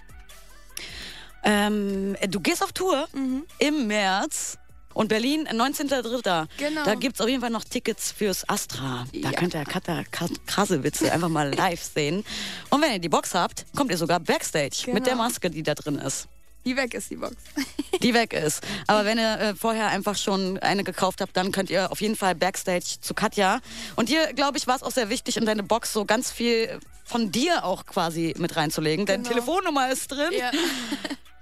Ähm, 1.48 2.16
du 2.28 2.40
gehst 2.40 2.62
auf 2.62 2.72
Tour 2.72 3.08
Mhm. 3.12 3.44
im 3.58 3.86
März 3.86 4.58
Und 4.94 5.08
Berlin, 5.08 5.46
19.03. 5.52 6.46
Genau. 6.56 6.82
Da 6.84 6.94
gibt 6.94 7.16
es 7.16 7.20
auf 7.20 7.28
jeden 7.28 7.42
Fall 7.42 7.50
noch 7.50 7.64
Tickets 7.64 8.12
fürs 8.12 8.48
Astra. 8.48 9.04
Da 9.12 9.28
Ja. 9.30 9.32
könnt 9.38 9.54
ihr 9.54 9.62
Katha 9.66 10.04
Krasewitze 10.46 11.12
einfach 11.12 11.28
mal 11.28 11.54
live 11.54 11.82
sehen. 11.82 12.24
Und 12.70 12.80
wenn 12.80 12.92
ihr 12.92 12.98
die 12.98 13.10
Box 13.10 13.34
habt, 13.34 13.66
kommt 13.76 13.90
ihr 13.90 13.98
sogar 13.98 14.20
Backstage 14.20 14.84
mit 14.86 14.94
Genau. 14.94 15.04
der 15.04 15.16
Maske, 15.16 15.50
die 15.50 15.62
da 15.62 15.74
drin 15.74 15.96
ist. 15.98 16.28
Die 16.64 16.74
weg 16.78 16.94
ist 16.94 17.10
die 17.10 17.16
Box. 17.16 17.36
die 18.02 18.14
weg 18.14 18.32
ist. 18.32 18.62
Aber 18.86 19.04
wenn 19.04 19.18
ihr 19.18 19.38
äh, 19.38 19.54
vorher 19.54 19.88
einfach 19.88 20.16
schon 20.16 20.58
eine 20.60 20.82
gekauft 20.82 21.20
habt, 21.20 21.36
dann 21.36 21.52
könnt 21.52 21.68
ihr 21.68 21.92
auf 21.92 22.00
jeden 22.00 22.16
Fall 22.16 22.34
Backstage 22.34 22.96
zu 23.02 23.12
Katja. 23.12 23.60
Und 23.96 24.08
dir, 24.08 24.32
glaube 24.32 24.56
ich, 24.56 24.66
war 24.66 24.76
es 24.76 24.82
auch 24.82 24.90
sehr 24.92 25.10
wichtig, 25.10 25.36
in 25.36 25.44
deine 25.44 25.62
Box 25.62 25.92
so 25.92 26.06
ganz 26.06 26.30
viel 26.32 26.80
von 27.04 27.30
dir 27.30 27.64
auch 27.66 27.84
quasi 27.84 28.34
mit 28.38 28.56
reinzulegen. 28.56 29.04
Deine 29.04 29.22
Genau. 29.24 29.34
Telefonnummer 29.34 29.92
ist 29.92 30.08
drin. 30.10 30.32
ja. 30.32 30.50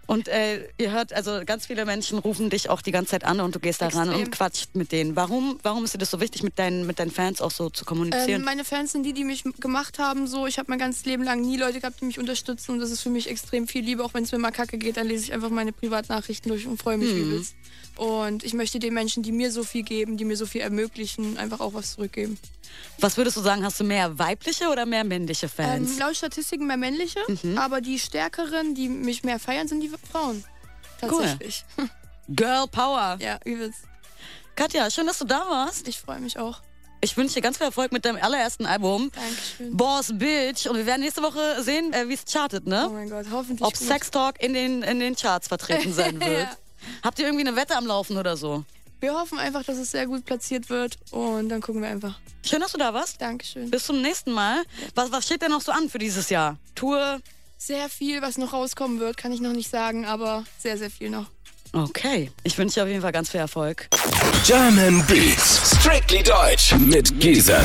Und 0.06 0.28
äh, 0.28 0.68
ihr 0.78 0.92
hört, 0.92 1.12
also 1.12 1.40
ganz 1.46 1.66
viele 1.66 1.84
Menschen 1.84 2.18
rufen 2.18 2.50
dich 2.50 2.68
auch 2.68 2.82
die 2.82 2.92
ganze 2.92 3.12
Zeit 3.12 3.24
an 3.24 3.40
und 3.40 3.54
du 3.54 3.60
gehst 3.60 3.80
da 3.80 3.88
ran 3.88 4.10
und 4.10 4.30
quatscht 4.30 4.74
mit 4.74 4.92
denen. 4.92 5.16
Warum, 5.16 5.58
warum 5.62 5.84
ist 5.84 5.94
dir 5.94 5.98
das 5.98 6.10
so 6.10 6.20
wichtig, 6.20 6.42
mit 6.42 6.58
deinen, 6.58 6.86
mit 6.86 6.98
deinen 6.98 7.10
Fans 7.10 7.40
auch 7.40 7.50
so 7.50 7.70
zu 7.70 7.84
kommunizieren? 7.84 8.40
Ähm, 8.40 8.44
meine 8.44 8.64
Fans 8.64 8.92
sind 8.92 9.04
die, 9.04 9.12
die 9.12 9.24
mich 9.24 9.44
gemacht 9.60 9.98
haben. 9.98 10.26
So, 10.26 10.46
ich 10.46 10.58
habe 10.58 10.70
mein 10.70 10.78
ganzes 10.78 11.04
Leben 11.06 11.22
lang 11.22 11.40
nie 11.40 11.56
Leute 11.56 11.80
gehabt, 11.80 12.00
die 12.00 12.04
mich 12.04 12.18
unterstützen. 12.18 12.72
Und 12.72 12.80
das 12.80 12.90
ist 12.90 13.00
für 13.00 13.10
mich 13.10 13.28
extrem 13.30 13.66
viel 13.66 13.84
Liebe. 13.84 14.04
Auch 14.04 14.14
wenn 14.14 14.24
es 14.24 14.32
mir 14.32 14.38
mal 14.38 14.50
kacke 14.50 14.78
geht, 14.78 14.96
dann 14.96 15.06
lese 15.06 15.24
ich 15.24 15.32
einfach 15.32 15.50
meine 15.50 15.72
Privatnachrichten 15.72 16.50
durch 16.50 16.66
und 16.66 16.80
freue 16.80 16.98
mich 16.98 17.10
übelst. 17.10 17.54
Und 17.96 18.42
ich 18.42 18.54
möchte 18.54 18.78
den 18.78 18.92
Menschen, 18.92 19.22
die 19.22 19.32
mir 19.32 19.52
so 19.52 19.62
viel 19.62 19.84
geben, 19.84 20.16
die 20.16 20.24
mir 20.24 20.36
so 20.36 20.46
viel 20.46 20.60
ermöglichen, 20.60 21.38
einfach 21.38 21.60
auch 21.60 21.74
was 21.74 21.92
zurückgeben. 21.94 22.38
Was 23.00 23.16
würdest 23.16 23.36
du 23.36 23.40
sagen, 23.40 23.64
hast 23.64 23.80
du 23.80 23.84
mehr 23.84 24.18
weibliche 24.18 24.68
oder 24.68 24.86
mehr 24.86 25.04
männliche 25.04 25.48
Fans? 25.48 25.92
Ähm, 25.92 25.98
laut 25.98 26.16
Statistiken 26.16 26.66
mehr 26.66 26.76
männliche, 26.76 27.20
aber 27.56 27.80
die 27.80 27.98
stärkeren, 27.98 28.74
die 28.74 28.88
mich 28.88 29.24
mehr 29.24 29.38
feiern, 29.38 29.66
sind 29.68 29.80
die 29.80 29.90
Frauen. 30.10 30.44
Tatsächlich. 31.00 31.64
Girl 32.28 32.66
Power. 32.68 33.18
Ja, 33.20 33.38
übelst. 33.44 33.80
Katja, 34.56 34.90
schön, 34.90 35.06
dass 35.06 35.18
du 35.18 35.24
da 35.24 35.40
warst. 35.50 35.88
Ich 35.88 35.98
freue 36.00 36.20
mich 36.20 36.38
auch. 36.38 36.60
Ich 37.00 37.16
wünsche 37.18 37.34
dir 37.34 37.42
ganz 37.42 37.58
viel 37.58 37.66
Erfolg 37.66 37.92
mit 37.92 38.04
deinem 38.06 38.16
allerersten 38.22 38.64
Album. 38.64 39.10
Dankeschön. 39.14 39.76
Boss 39.76 40.08
Bitch. 40.16 40.66
Und 40.66 40.76
wir 40.76 40.86
werden 40.86 41.02
nächste 41.02 41.22
Woche 41.22 41.62
sehen, 41.62 41.92
äh, 41.92 42.08
wie 42.08 42.14
es 42.14 42.24
chartet, 42.24 42.62
Oh 42.66 42.70
ne? 42.70 42.88
mein 42.90 43.10
Gott, 43.10 43.26
hoffentlich. 43.30 43.60
Ob. 43.66 43.76
Sex 43.76 44.10
Talk 44.10 44.40
in 44.42 44.54
den, 44.54 44.82
in 44.82 45.00
den 45.00 45.14
Charts 45.14 45.48
vertreten 45.48 45.92
sein 45.92 46.18
wird. 46.24 46.48
Ja. 46.48 46.56
Habt 47.02 47.18
ihr 47.18 47.26
irgendwie 47.26 47.46
eine 47.46 47.56
Wette 47.56 47.76
am 47.76 47.86
Laufen 47.86 48.16
oder 48.16 48.38
so? 48.38 48.64
Wir 49.04 49.12
hoffen 49.12 49.38
einfach, 49.38 49.62
dass 49.62 49.76
es 49.76 49.90
sehr 49.90 50.06
gut 50.06 50.24
platziert 50.24 50.70
wird 50.70 50.96
und 51.10 51.50
dann 51.50 51.60
gucken 51.60 51.82
wir 51.82 51.90
einfach. 51.90 52.18
Schön, 52.42 52.60
dass 52.60 52.72
du 52.72 52.78
da 52.78 52.94
warst. 52.94 53.20
Dankeschön. 53.20 53.70
Bis 53.70 53.84
zum 53.84 54.00
nächsten 54.00 54.32
Mal. 54.32 54.62
Was, 54.94 55.12
was 55.12 55.26
steht 55.26 55.42
denn 55.42 55.50
noch 55.50 55.60
so 55.60 55.72
an 55.72 55.90
für 55.90 55.98
dieses 55.98 56.30
Jahr? 56.30 56.56
Tour? 56.74 57.20
Sehr 57.58 57.90
viel, 57.90 58.22
was 58.22 58.38
noch 58.38 58.54
rauskommen 58.54 59.00
wird, 59.00 59.18
kann 59.18 59.30
ich 59.30 59.42
noch 59.42 59.52
nicht 59.52 59.68
sagen, 59.68 60.06
aber 60.06 60.44
sehr, 60.58 60.78
sehr 60.78 60.90
viel 60.90 61.10
noch. 61.10 61.26
Okay. 61.74 62.30
Ich 62.44 62.56
wünsche 62.56 62.76
dir 62.76 62.84
auf 62.84 62.88
jeden 62.88 63.02
Fall 63.02 63.12
ganz 63.12 63.28
viel 63.28 63.40
Erfolg. 63.40 63.90
German 64.46 65.04
Beats. 65.06 65.76
Strictly 65.78 66.22
Deutsch 66.22 66.74
mit 66.74 67.20
Giesen. 67.20 67.60